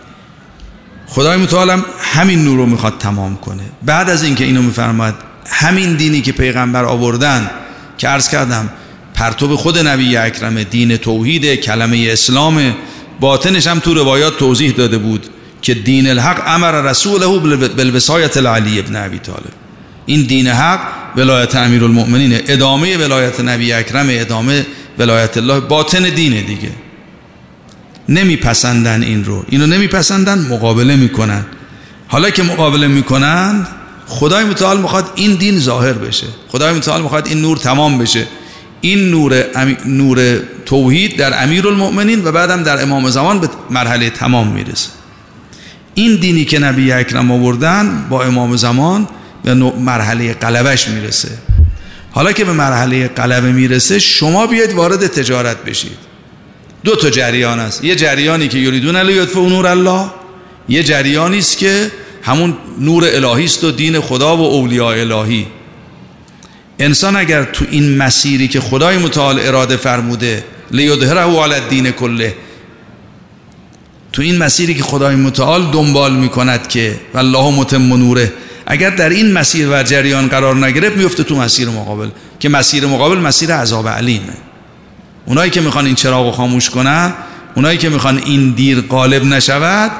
خدای 1.07 1.37
متعالم 1.37 1.85
همین 2.01 2.45
نور 2.45 2.57
رو 2.57 2.67
می‌خواد 2.67 2.99
تمام 2.99 3.37
کنه. 3.37 3.63
بعد 3.83 4.11
از 4.11 4.23
اینکه 4.23 4.45
اینو 4.45 4.63
میفرماد 4.63 5.15
همین 5.47 5.95
دینی 5.95 6.21
که 6.21 6.33
پیغمبر 6.33 6.85
آوردن 6.85 7.51
که 7.99 8.09
عرض 8.09 8.29
کردم 8.29 8.71
پرتوب 9.15 9.57
خود 9.57 9.79
نبی 9.79 10.17
اکرم 10.17 10.63
دین 10.63 10.97
توحید 10.97 11.55
کلمه 11.55 12.09
اسلام 12.11 12.75
باطنش 13.21 13.67
هم 13.67 13.79
تو 13.79 13.95
روایات 13.95 14.37
توضیح 14.37 14.73
داده 14.73 14.99
بود 14.99 15.27
که 15.63 15.75
دین 15.75 16.11
الحق 16.11 16.43
امر 16.47 16.73
رسوله 16.73 17.27
بالوسایت 17.69 18.37
العلی 18.37 18.79
ابن 18.79 18.97
ابی 18.97 19.19
طالب. 19.19 19.53
این 20.07 20.23
دین 20.23 20.49
حق 20.49 21.04
ولایت 21.17 21.57
امیر 21.57 21.85
المؤمنین 21.85 22.41
ادامه 22.47 22.97
ولایت 22.97 23.41
نبی 23.41 23.73
اکرم 23.73 24.07
ادامه 24.11 24.67
ولایت 24.99 25.37
الله 25.37 25.61
باطن 25.61 26.03
دینه 26.03 26.43
دیگه. 26.43 26.71
نمیپسندن 28.09 29.03
این 29.03 29.25
رو. 29.25 29.45
اینو 29.49 29.67
نمیپسندن 29.67 30.39
مقابله 30.39 30.97
می‌کنن. 30.97 31.45
حالا 32.09 32.31
که 32.31 32.43
مقابله 32.43 32.87
می‌کنن 32.87 33.67
خدای 34.07 34.45
متعال 34.45 34.81
می‌خواد 34.81 35.11
این 35.15 35.35
دین 35.35 35.59
ظاهر 35.59 35.93
بشه. 35.93 36.27
خدای 36.49 36.73
متعال 36.73 37.03
می‌خواد 37.03 37.29
این 37.29 37.41
نور 37.41 37.57
تمام 37.57 37.99
بشه. 37.99 38.27
این 38.81 39.11
نور 39.11 39.45
نور 39.87 40.39
توحید 40.67 41.17
در 41.17 41.45
امیر 41.45 41.69
المؤمنین 41.69 42.25
و 42.25 42.33
بعدم 42.33 42.63
در 42.63 42.83
امام 42.83 43.11
زمان 43.11 43.41
به 43.41 43.49
مرحله 43.71 44.11
تمام 44.11 44.49
می‌رسه. 44.49 44.89
این 45.95 46.17
دینی 46.17 46.45
که 46.45 46.59
نبی 46.59 46.93
اکرم 46.93 47.31
آوردن 47.31 48.07
با 48.11 48.25
امام 48.25 48.57
زمان 48.57 49.09
به 49.45 49.55
مرحله 49.55 50.35
قلبش 50.35 50.89
می‌رسه. 50.89 51.29
حالا 52.11 52.33
که 52.33 52.45
به 52.45 52.53
مرحله 52.53 53.09
قلبه 53.09 53.53
می‌رسه 53.53 53.99
شما 53.99 54.47
بیاید 54.47 54.73
وارد 54.73 55.07
تجارت 55.07 55.65
بشید. 55.65 55.99
دو 56.85 56.97
تا 56.97 57.11
جریان 57.11 57.61
است. 57.61 57.85
یه 57.85 57.97
جریانی 57.97 58.49
که 58.49 58.59
یریدون 58.59 58.97
و 58.97 59.49
نور 59.49 59.67
الله. 59.67 60.11
یه 60.69 60.83
جریانی 60.83 61.39
است 61.39 61.59
که 61.59 61.91
همون 62.23 62.57
نور 62.81 63.05
الهی 63.05 63.45
است 63.45 63.65
و 63.65 63.71
دین 63.71 64.01
خدا 64.01 64.37
و 64.37 64.41
اولیاء 64.41 65.01
الهی. 65.01 65.47
انسان 66.79 67.17
اگر 67.17 67.45
تو 67.45 67.65
این 67.71 67.97
مسیری 67.97 68.49
که 68.49 68.61
خدای 68.61 68.99
متعال 68.99 69.41
اراده 69.41 69.77
فرموده 69.77 70.45
لیدهره 70.71 71.21
علی 71.21 71.55
الدین 71.55 71.91
کله 71.91 72.35
تو 74.13 74.23
این 74.23 74.39
مسیری 74.39 74.75
که 74.75 74.83
خدای 74.83 75.17
متعال 75.17 75.71
دنبال 75.71 76.17
می‌کند 76.17 76.69
که 76.69 77.01
والله 77.15 77.51
متم 77.59 77.95
نوره 77.95 78.33
اگر 78.75 78.91
در 78.91 79.09
این 79.09 79.33
مسیر 79.33 79.69
و 79.71 79.83
جریان 79.83 80.29
قرار 80.29 80.67
نگرفت 80.67 80.97
میفته 80.97 81.23
تو 81.25 81.37
مسیر 81.37 81.69
مقابل. 81.69 82.09
که 82.41 82.49
مسیر 82.49 82.87
مقابل 82.87 83.19
مسیر 83.19 83.55
عذاب 83.55 83.89
علیمه. 83.89 84.33
اونایی 85.27 85.51
که 85.51 85.61
می‌خوان 85.61 85.87
این 85.87 85.95
چراغ 85.95 86.35
خاموش 86.35 86.71
کنن 86.71 87.13
اونایی 87.55 87.79
که 87.79 87.89
می‌خوان 87.89 88.19
این 88.19 88.51
دیر 88.51 88.81
غالب 88.81 89.25
نشود 89.25 89.91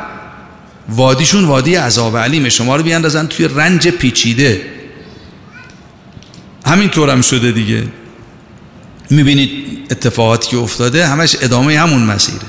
وادیشون 0.89 1.45
وادی 1.45 1.75
عذاب 1.75 2.17
علیمه. 2.17 2.49
شما 2.49 2.77
رو 2.77 2.83
بیاندازن 2.83 3.27
توی 3.27 3.49
رنج 3.49 3.89
پیچیده. 3.89 4.63
همین 6.67 6.89
طورم 6.89 7.21
شده 7.23 7.53
دیگه. 7.53 7.83
می‌بینید 9.11 9.51
اتفاقاتی 9.91 10.51
که 10.51 10.57
افتاده 10.57 11.07
همش 11.07 11.37
ادامه 11.41 11.79
همون 11.79 12.03
مسیره 12.03 12.47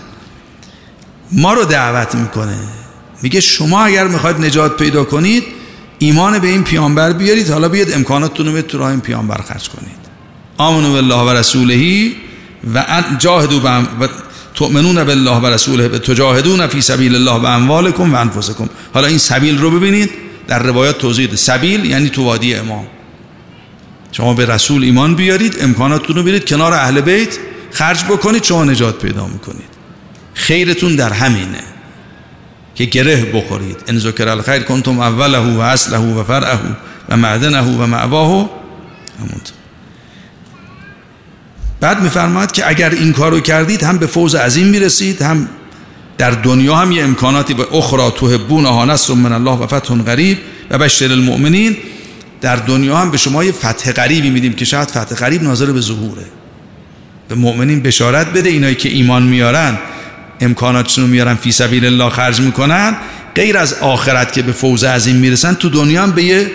ما 1.32 1.54
رو 1.54 1.66
دعوت 1.66 2.16
می‌کنه. 2.16 2.58
میگه 3.22 3.40
شما 3.40 3.86
اگر 3.86 4.08
می‌خواید 4.08 4.38
نجات 4.38 4.78
پیدا 4.78 5.04
کنید 5.04 5.44
ایمان 6.00 6.40
به 6.40 6.48
این 6.48 6.64
پیامبر 6.64 7.14
بیارید. 7.14 7.50
حالا 7.50 7.70
بیاد 7.70 7.92
امکاناتتون 7.92 8.56
رو 8.56 8.62
تو 8.62 8.78
راه 8.78 8.90
این 8.90 9.02
پیامبر 9.02 9.38
خرج 9.38 9.70
کنید. 9.70 10.06
آمنو 10.58 10.94
بالله 10.94 11.16
و 11.16 11.30
رسولهی 11.30 12.16
و 12.74 12.86
جاهدو 13.20 13.62
و 13.68 14.08
تؤمنون 14.54 15.04
بالله 15.04 15.38
و 15.38 15.46
رسوله 15.46 15.90
تجاهدون 15.90 16.68
فی 16.68 16.82
سبیل 16.82 17.16
الله 17.16 17.32
و 17.32 17.46
اموالکم 17.46 18.14
و 18.14 18.16
انفسکم. 18.16 18.70
حالا 18.94 19.08
این 19.08 19.18
سبیل 19.18 19.58
رو 19.58 19.72
ببینید. 19.72 20.10
در 20.48 20.64
روایات 20.64 20.98
توضیح 20.98 21.36
سبیل 21.36 21.86
یعنی 21.86 22.10
تو 22.10 22.24
وادی 22.24 22.56
امام. 22.56 22.88
شما 24.12 24.34
به 24.34 24.46
رسول 24.46 24.84
ایمان 24.84 25.16
بیارید 25.16 25.58
امکاناتتون 25.62 26.16
رو 26.16 26.24
بیارید 26.24 26.46
کنار 26.46 26.74
اهل 26.74 27.02
بیت 27.02 27.38
خرج 27.72 28.04
بکنید 28.04 28.44
شما 28.44 28.64
نجات 28.64 29.00
پیدا 29.02 29.28
می‌کنید. 29.28 29.70
خیرتون 30.34 30.96
در 30.96 31.14
همینه. 31.14 31.64
که 32.76 32.86
گره 32.86 33.26
بخورید. 33.26 33.78
ان 33.88 34.00
ذکر 34.00 34.28
الخیر 34.28 34.60
کنتم 34.60 35.00
اوله 35.00 35.38
و 35.38 35.60
اصله 35.60 35.98
و 35.98 36.24
فرعه 36.24 36.60
و 37.10 37.18
معدنه 37.18 37.62
و 37.62 37.86
معواه 37.86 38.50
همون. 39.20 39.42
بعد 41.80 42.02
میفرماید 42.02 42.52
که 42.52 42.70
اگر 42.70 42.90
این 42.90 43.14
کارو 43.14 43.40
کردید 43.40 43.84
هم 43.84 43.98
به 43.98 44.08
فوز 44.08 44.36
عظیم 44.36 44.68
می‌رسید 44.68 45.22
هم 45.22 45.50
در 46.18 46.32
دنیا 46.32 46.76
هم 46.76 46.92
یه 46.92 47.04
امکاناتی 47.04 47.54
به 47.54 47.76
اخرى 47.76 48.10
تحبون 48.10 48.66
ها 48.66 48.86
نصر 48.86 49.14
من 49.14 49.32
الله 49.32 49.52
و 49.52 49.68
فتح 49.68 49.96
غریب 49.96 50.38
و 50.70 50.78
بشر 50.78 51.12
المؤمنین. 51.12 51.78
در 52.42 52.56
دنیا 52.56 52.98
هم 52.98 53.12
به 53.12 53.18
شما 53.18 53.44
یه 53.44 53.52
فتح 53.52 53.92
غریبی 53.92 54.30
میدیم 54.30 54.54
که 54.54 54.66
شاید 54.66 54.88
فتح 54.88 55.16
غریب 55.16 55.44
ناظر 55.44 55.66
به 55.66 55.82
ظهوره. 55.82 56.26
به 57.30 57.36
مؤمنین 57.36 57.82
بشارت 57.82 58.34
بده 58.34 58.50
اینایی 58.50 58.76
که 58.76 58.90
ایمان 58.90 59.24
میارن. 59.24 59.78
امکاناتشون 60.40 61.04
رو 61.04 61.10
میارن 61.10 61.36
فی 61.36 61.52
سبیل 61.52 61.86
الله 61.86 62.10
خرج 62.10 62.42
می‌کنن. 62.42 62.96
غیر 63.36 63.58
از 63.58 63.74
آخرت 63.74 64.34
که 64.34 64.42
به 64.42 64.52
فوز 64.52 64.84
عظیم 64.84 65.16
می‌رسن 65.16 65.54
تو 65.54 65.70
دنیا 65.70 66.04
هم 66.04 66.12
به 66.12 66.24
یه 66.24 66.52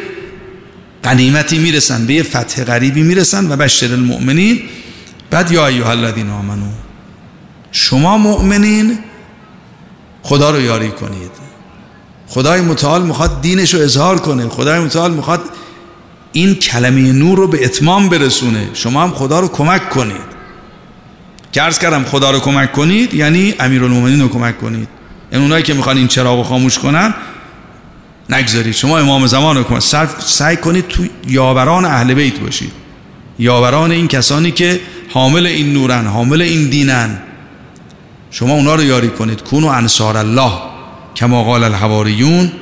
قنیمتی 1.03 1.59
می‌رسن 1.59 2.07
به 2.07 2.15
یه 2.15 2.23
فتح 2.23 2.65
غریبی 2.65 3.03
می‌رسن 3.03 3.53
و 3.53 3.57
بشر 3.57 3.93
المؤمنین. 3.93 4.61
بعد 5.31 5.53
یا 5.53 5.67
ایها 5.67 5.91
الذین 5.91 6.31
آمنو 6.31 6.71
شما 7.73 8.19
مؤمنین 8.19 8.99
خدا 10.23 10.51
رو 10.51 10.61
یاری 10.61 10.91
کنید. 10.91 11.31
خدای 12.27 12.61
متعال 12.61 13.03
می‌خواد 13.03 13.43
دینش 13.43 13.75
رو 13.75 13.81
اظهار 13.81 14.19
کنه. 14.19 14.49
خدای 14.49 14.81
متعال 14.81 15.13
می‌خواد 15.13 15.41
این 16.33 16.55
کلمه 16.55 17.13
نور 17.13 17.39
رو 17.39 17.49
به 17.49 17.65
اتمام 17.65 18.09
برسونه. 18.09 18.69
شما 18.75 19.03
هم 19.03 19.11
خدا 19.11 19.41
رو 19.41 19.49
کمک 19.49 19.91
کنید. 19.91 20.30
که 21.53 21.63
عرض 21.63 21.79
کردم 21.79 22.05
خدا 22.05 22.31
رو 22.31 22.41
کمک 22.41 22.73
کنید 22.73 23.15
یعنی 23.15 23.55
امیرالمومنین 23.61 24.21
رو 24.21 24.29
کمک 24.29 24.61
کنید. 24.61 24.89
این 25.33 25.43
اونایی 25.43 25.63
که 25.63 25.75
می‌خوان 25.75 25.97
این 25.97 26.09
چراغ 26.09 26.39
رو 26.39 26.45
خاموش 26.45 26.79
کنن 26.79 27.15
نگذارید. 28.31 28.75
شما 28.75 28.99
امام 28.99 29.27
زمان 29.27 29.57
رو 29.57 29.63
کنید 29.63 29.81
سعی 30.19 30.57
کنید 30.57 30.89
تو 30.89 31.05
یاوران 31.29 31.85
اهل 31.85 32.15
بیت 32.15 32.39
باشید. 32.39 32.73
یاوران 33.39 33.91
این 33.91 34.09
کسانی 34.09 34.51
که 34.51 34.81
حامل 35.13 35.47
این 35.47 35.73
نورن 35.73 36.07
حامل 36.07 36.43
این 36.43 36.71
دینن. 36.71 37.19
شما 38.31 38.55
اونا 38.55 38.75
رو 38.75 38.83
یاری 38.83 39.09
کنید. 39.09 39.43
کونو 39.43 39.67
انصار 39.67 40.17
الله 40.17 40.53
کما 41.17 41.45
قال 41.45 41.65
الحواریون 41.65 42.53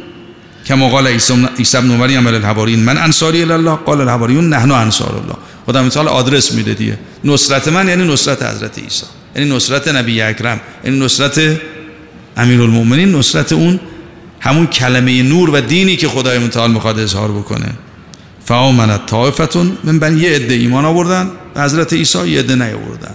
کما 0.67 0.89
قال 0.89 1.07
عیسی 1.07 1.79
ابن 1.79 1.87
مریم 1.87 2.27
الحواریون. 2.27 2.81
من 2.81 2.99
انصاری 2.99 3.43
الله 3.43 3.75
قال 3.75 4.01
الحواریون 4.01 4.49
نحن 4.49 4.71
انصار 4.71 5.15
الله. 5.23 5.37
خدا 5.69 5.83
مثال 5.83 6.09
آدرس 6.09 6.53
میده 6.53 6.75
دیگه. 6.75 6.99
نصرت 7.25 7.69
من 7.69 7.89
یعنی 7.89 8.13
نصرت 8.13 8.43
حضرت 8.43 8.79
عیسی. 8.79 9.05
یعنی 9.37 9.57
نصرت 9.57 9.89
نبی 9.89 10.23
اکرم. 10.23 10.61
یعنی 10.85 10.99
نصرت 10.99 11.41
امیرالمومنین 12.37 13.15
نصرت 13.15 13.53
اون 13.53 13.81
همون 14.41 14.67
کلمه 14.67 15.23
نور 15.23 15.51
و 15.51 15.61
دینی 15.61 15.97
که 15.97 16.09
خدای 16.09 16.39
متعال 16.39 16.71
می‌خواد 16.71 16.99
اظهار 16.99 17.33
بکنه. 17.33 17.69
فآمنت 18.45 19.07
طائفتون 19.07 19.79
من 19.85 19.99
بنی 19.99 20.21
یه 20.21 20.31
عده 20.31 20.55
ایمان 20.55 20.85
آوردن 20.85 21.31
حضرت 21.57 21.93
عیسی 21.93 22.29
یه 22.29 22.39
عده 22.39 22.55
نیاوردن. 22.55 23.15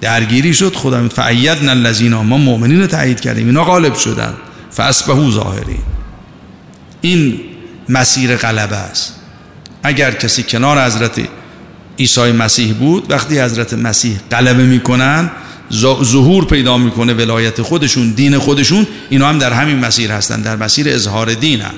درگیری 0.00 0.54
شد 0.54 0.74
خدا 0.74 1.08
فعیدنا 1.08 1.70
الذین 1.70 2.14
ما 2.14 2.38
مؤمنین 2.38 2.80
رو 2.80 2.86
تایید 2.86 3.20
کردیم. 3.20 3.46
اینا 3.46 3.64
غالب 3.64 3.94
شدن. 3.94 4.34
فاسبهو 4.70 5.30
ظاهرین. 5.30 5.82
این 7.00 7.40
مسیر 7.88 8.36
غلبه 8.36 8.76
است. 8.76 9.14
اگر 9.82 10.10
کسی 10.10 10.42
کنار 10.42 10.84
حضرت 10.86 11.20
عیسی 11.98 12.32
مسیح 12.32 12.72
بود 12.72 13.10
وقتی 13.10 13.40
حضرت 13.40 13.74
مسیح 13.74 14.18
غلبه 14.30 14.64
می‌کنن 14.64 15.30
ظهور 16.04 16.44
پیدا 16.44 16.78
می‌کنه 16.78 17.14
ولایت 17.14 17.62
خودشون 17.62 18.10
دین 18.10 18.38
خودشون 18.38 18.86
اینا 19.10 19.28
هم 19.28 19.38
در 19.38 19.52
همین 19.52 19.78
مسیر 19.78 20.12
هستن 20.12 20.42
در 20.42 20.56
مسیر 20.56 20.88
اظهار 20.88 21.34
دین 21.34 21.60
هم. 21.60 21.74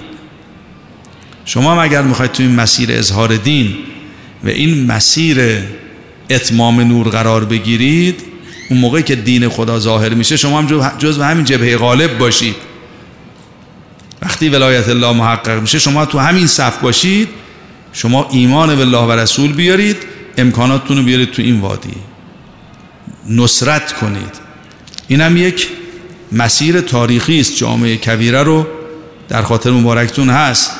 شما 1.45 1.73
هم 1.73 1.79
اگر 1.79 2.03
می‌خواید 2.03 2.33
تو 2.33 2.43
این 2.43 2.55
مسیر 2.55 2.93
اظهار 2.93 3.37
دین 3.37 3.75
و 4.45 4.49
این 4.49 4.87
مسیر 4.87 5.39
اتمام 6.31 6.81
نور 6.81 7.09
قرار 7.09 7.45
بگیرید 7.45 8.23
اون 8.71 8.81
موقعی 8.81 9.03
که 9.03 9.14
دین 9.14 9.49
خدا 9.49 9.79
ظاهر 9.79 10.14
میشه 10.14 10.37
شما 10.37 10.59
هم 10.59 10.97
جز 10.99 11.19
همین 11.19 11.45
جبهه 11.45 11.77
غالب 11.77 12.19
باشید 12.19 12.57
وقتی 14.23 14.49
ولایت 14.49 14.89
الله 14.89 15.12
محقق 15.12 15.61
میشه 15.61 15.79
شما 15.79 16.07
تو 16.07 16.19
همین 16.19 16.47
صف 16.47 16.79
باشید 16.79 17.29
شما 17.97 18.28
ایمان 18.30 18.76
به 18.76 18.80
الله 18.80 18.99
و 18.99 19.12
رسول 19.12 19.53
بیارید 19.53 19.97
امکاناتتون 20.38 20.97
رو 20.97 21.03
بیارید 21.03 21.30
تو 21.30 21.42
این 21.42 21.61
وادی. 21.61 21.94
نصرت 23.28 23.92
کنید. 23.92 24.40
این 25.09 25.20
هم 25.20 25.36
یک 25.36 25.68
مسیر 26.32 26.80
تاریخی 26.80 27.40
است 27.40 27.57
جامعه 27.57 27.97
کبیره 27.97 28.42
رو. 28.42 28.66
در 29.28 29.42
خاطر 29.42 29.70
مبارکتون 29.70 30.30
هست. 30.30 30.70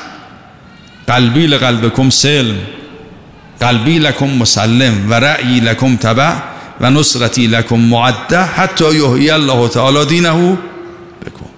قلبی 1.07 1.47
لقلبکم 1.47 2.09
سلم 2.09 2.57
قلبی 3.59 3.99
لکم 3.99 4.29
مسلم 4.29 5.11
و 5.11 5.13
رأیی 5.13 5.59
لکم 5.59 5.95
تبع 5.95 6.33
و 6.81 6.91
نصرتی 6.91 7.47
لکم 7.47 7.79
معده 7.79 8.41
حتی 8.41 8.95
یحیی 8.95 9.29
الله 9.29 9.67
تعالی 9.67 10.05
دینه 10.05 10.57
بکن. 11.25 11.49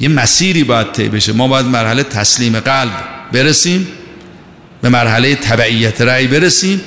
یه 0.00 0.08
مسیری 0.08 0.64
باید 0.64 0.92
طی 0.92 1.08
بشه. 1.08 1.32
ما 1.32 1.48
باید 1.48 1.66
مرحله 1.66 2.02
تسلیم 2.02 2.60
قلب 2.60 2.92
برسیم. 3.32 4.01
به 4.82 4.88
مرحله 4.88 5.34
تبعیت 5.34 6.00
رأی 6.00 6.26
برسیم 6.26 6.80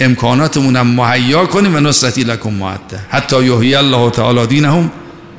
امکاناتمون 0.00 0.76
هم 0.76 0.86
مهیا 0.86 1.46
کنیم 1.46 1.74
و 1.74 1.80
نصرتی 1.80 2.24
لکم 2.24 2.50
معده. 2.50 2.98
حتی 3.10 3.44
یحیی 3.44 3.74
الله 3.74 4.10
تعالی 4.10 4.46
دینهم 4.46 4.90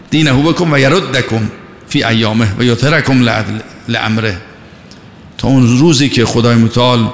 دینه 0.09 0.33
بکن 0.33 0.73
و 0.73 0.79
یردکم 0.79 1.49
فی 1.89 2.03
ایامه 2.03 2.47
و 2.59 2.63
یطرکم 2.63 3.29
لامره 3.87 4.37
تا 5.37 5.47
اون 5.47 5.79
روزی 5.79 6.09
که 6.09 6.25
خدای 6.25 6.55
متعال 6.55 7.09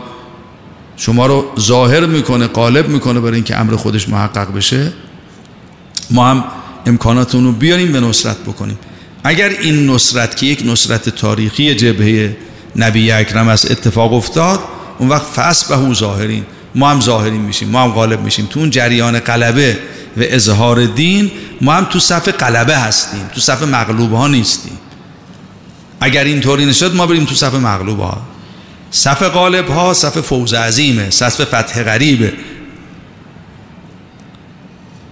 شما 0.98 1.26
رو 1.26 1.52
ظاهر 1.60 2.06
می‌کنه 2.06 2.48
قالب 2.48 2.90
می‌کنه 2.90 3.20
برای 3.20 3.36
اینکه 3.36 3.60
امر 3.60 3.76
خودش 3.76 4.10
محقق 4.10 4.54
بشه 4.54 4.92
ما 6.12 6.28
هم 6.28 6.44
امکاناتون 6.86 7.44
رو 7.44 7.52
بیاریم 7.52 7.92
به 7.92 8.00
نصرت 8.00 8.38
بکنیم. 8.38 8.80
اگر 9.24 9.50
این 9.50 9.90
نصرت 9.90 10.38
که 10.38 10.46
یک 10.46 10.64
نصرت 10.66 11.10
تاریخی 11.10 11.76
جبهه 11.76 12.38
نبی 12.76 13.12
اکرم 13.12 13.48
است 13.48 13.72
اتفاق 13.72 14.14
افتاد 14.14 14.60
اون 15.00 15.10
وقت 15.10 15.26
فس 15.26 15.72
به 15.72 15.94
ظاهرین. 15.94 16.46
ما 16.76 16.90
هم 16.90 17.02
ظاهرین 17.02 17.42
میشیم 17.42 17.70
ما 17.70 17.84
هم 17.84 17.92
غالب 17.92 18.22
میشیم. 18.22 18.46
تو 18.46 18.60
اون 18.60 18.70
جریان 18.70 19.20
قلبه 19.20 19.78
و 20.18 20.22
اظهار 20.22 20.86
دین 20.86 21.32
ما 21.62 21.74
هم 21.74 21.86
تو 21.86 22.00
صف 22.00 22.28
قلبه 22.28 22.78
هستیم 22.78 23.30
تو 23.36 23.42
صف 23.42 23.64
مغلوب 23.64 24.14
ها 24.14 24.28
نیستیم. 24.28 24.78
اگر 26.02 26.24
اینطوری 26.24 26.66
نشد 26.66 26.96
ما 26.96 27.08
بریم 27.08 27.26
تو 27.26 27.36
صف 27.36 27.54
مغلوب 27.54 28.00
ها 28.00 28.22
صف 28.92 29.24
غالب 29.24 29.70
ها 29.70 29.94
صف 29.94 30.18
فوز 30.18 30.54
عظیمه 30.54 31.10
صف 31.10 31.44
فتح 31.44 31.84
غریبه. 31.84 32.34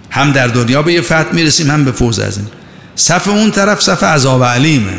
هم 0.10 0.32
در 0.32 0.48
دنیا 0.48 0.82
به 0.82 0.94
یه 0.94 1.02
فتح 1.02 1.34
می‌رسیم 1.34 1.72
هم 1.72 1.86
به 1.86 1.92
فوز 1.92 2.20
عظیم. 2.20 2.48
صف 2.96 3.28
اون 3.28 3.52
طرف 3.52 3.82
صف 3.82 4.04
عذاب 4.04 4.44
علیمه. 4.44 4.94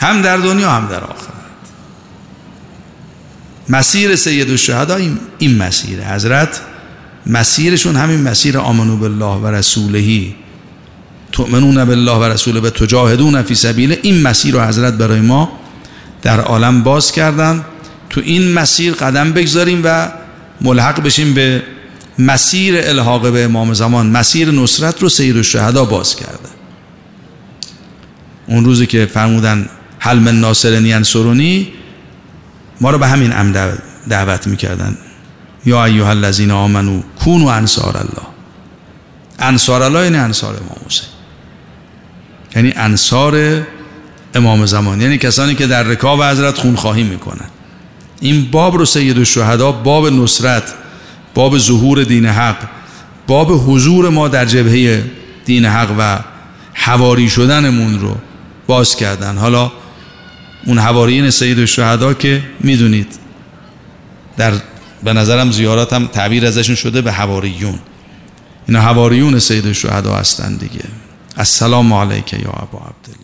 هم 0.00 0.22
در 0.22 0.36
دنیا 0.36 0.70
هم 0.70 0.86
در 0.86 1.04
آخر. 1.04 1.31
مسیر 3.68 4.16
سید 4.16 4.50
الشهدا 4.50 4.98
این 5.38 5.56
مسیره 5.56 6.04
حضرت 6.04 6.60
مسیرشون 7.26 7.96
همین 7.96 8.20
مسیر 8.20 8.58
آمنو 8.58 8.96
بالله 8.96 9.36
و 9.42 9.46
رسولهی 9.46 10.34
تؤمنون 11.32 11.84
بالله 11.84 12.12
و 12.12 12.24
رسوله 12.24 12.60
و 12.60 12.70
تجاهدون 12.70 13.42
فی 13.42 13.54
سبیله 13.54 13.98
این 14.02 14.22
مسیر 14.22 14.54
رو 14.54 14.60
حضرت 14.60 14.94
برای 14.94 15.20
ما 15.20 15.58
در 16.22 16.40
عالم 16.40 16.82
باز 16.82 17.12
کردن. 17.12 17.64
تو 18.10 18.20
این 18.24 18.52
مسیر 18.52 18.92
قدم 18.92 19.32
بگذاریم 19.32 19.80
و 19.84 20.08
ملحق 20.60 21.02
بشیم 21.02 21.34
به 21.34 21.62
مسیر 22.18 22.74
الحاق 22.76 23.32
به 23.32 23.44
امام 23.44 23.74
زمان. 23.74 24.06
مسیر 24.06 24.50
نصرت 24.50 25.02
رو 25.02 25.08
سید 25.08 25.36
الشهدا 25.36 25.84
باز 25.84 26.16
کرده. 26.16 26.48
اون 28.46 28.64
روزی 28.64 28.86
که 28.86 29.06
فرمودن 29.06 29.68
حلم 29.98 30.28
ناصرنی 30.28 31.04
سرونی 31.04 31.68
ما 32.82 32.90
رو 32.90 32.98
به 32.98 33.06
همین 33.06 33.32
ام 33.32 33.52
دعوت 34.08 34.46
می‌کردن. 34.46 34.98
یا 35.66 35.84
ایها 35.84 36.10
الذین 36.10 36.50
آمنو 36.50 37.02
کونو 37.24 37.46
انصار 37.46 37.96
الله. 37.96 38.26
انصار 39.38 39.82
الله 39.82 40.04
یعنی 40.04 40.16
انصار 40.16 40.54
امام 40.56 40.76
حسین. 40.86 41.08
یعنی 42.56 42.72
انصار 42.76 43.62
امام 44.34 44.66
زمان. 44.66 45.00
یعنی 45.00 45.18
کسانی 45.18 45.54
که 45.54 45.66
در 45.66 45.82
رکاب 45.82 46.22
حضرت 46.22 46.58
خونخواهی 46.58 47.02
می‌کنن. 47.02 47.48
این 48.20 48.50
باب 48.50 48.76
رو 48.76 48.84
سید 48.84 49.18
الشهدا 49.18 49.72
باب 49.72 50.06
نصرت 50.08 50.74
باب 51.34 51.58
ظهور 51.58 52.04
دین 52.04 52.26
حق 52.26 52.56
باب 53.26 53.52
حضور 53.66 54.08
ما 54.08 54.28
در 54.28 54.44
جبهه 54.44 55.04
دین 55.44 55.64
حق 55.64 55.94
و 55.98 56.18
حواری 56.74 57.30
شدنمون 57.30 58.00
رو 58.00 58.16
باز 58.66 58.96
کردن. 58.96 59.38
حالا 59.38 59.72
اون 60.66 60.78
حواریین 60.78 61.30
سید 61.30 61.58
الشهدا 61.58 62.14
که 62.14 62.42
می‌دونید. 62.60 63.18
در 64.36 64.52
به 65.02 65.12
نظرم 65.12 65.50
زیارات 65.50 65.92
هم 65.92 66.06
تعبیر 66.06 66.46
ازشون 66.46 66.76
شده 66.76 67.02
به 67.02 67.12
حواریون. 67.12 67.78
اینا 68.68 68.80
حواریون 68.80 69.38
سید 69.38 69.66
الشهدا 69.66 70.14
هستن 70.16 70.56
دیگه. 70.56 70.84
السلام 71.36 71.92
علیک 71.92 72.32
یا 72.32 72.50
ابا 72.50 72.78
عبدالله. 72.78 73.21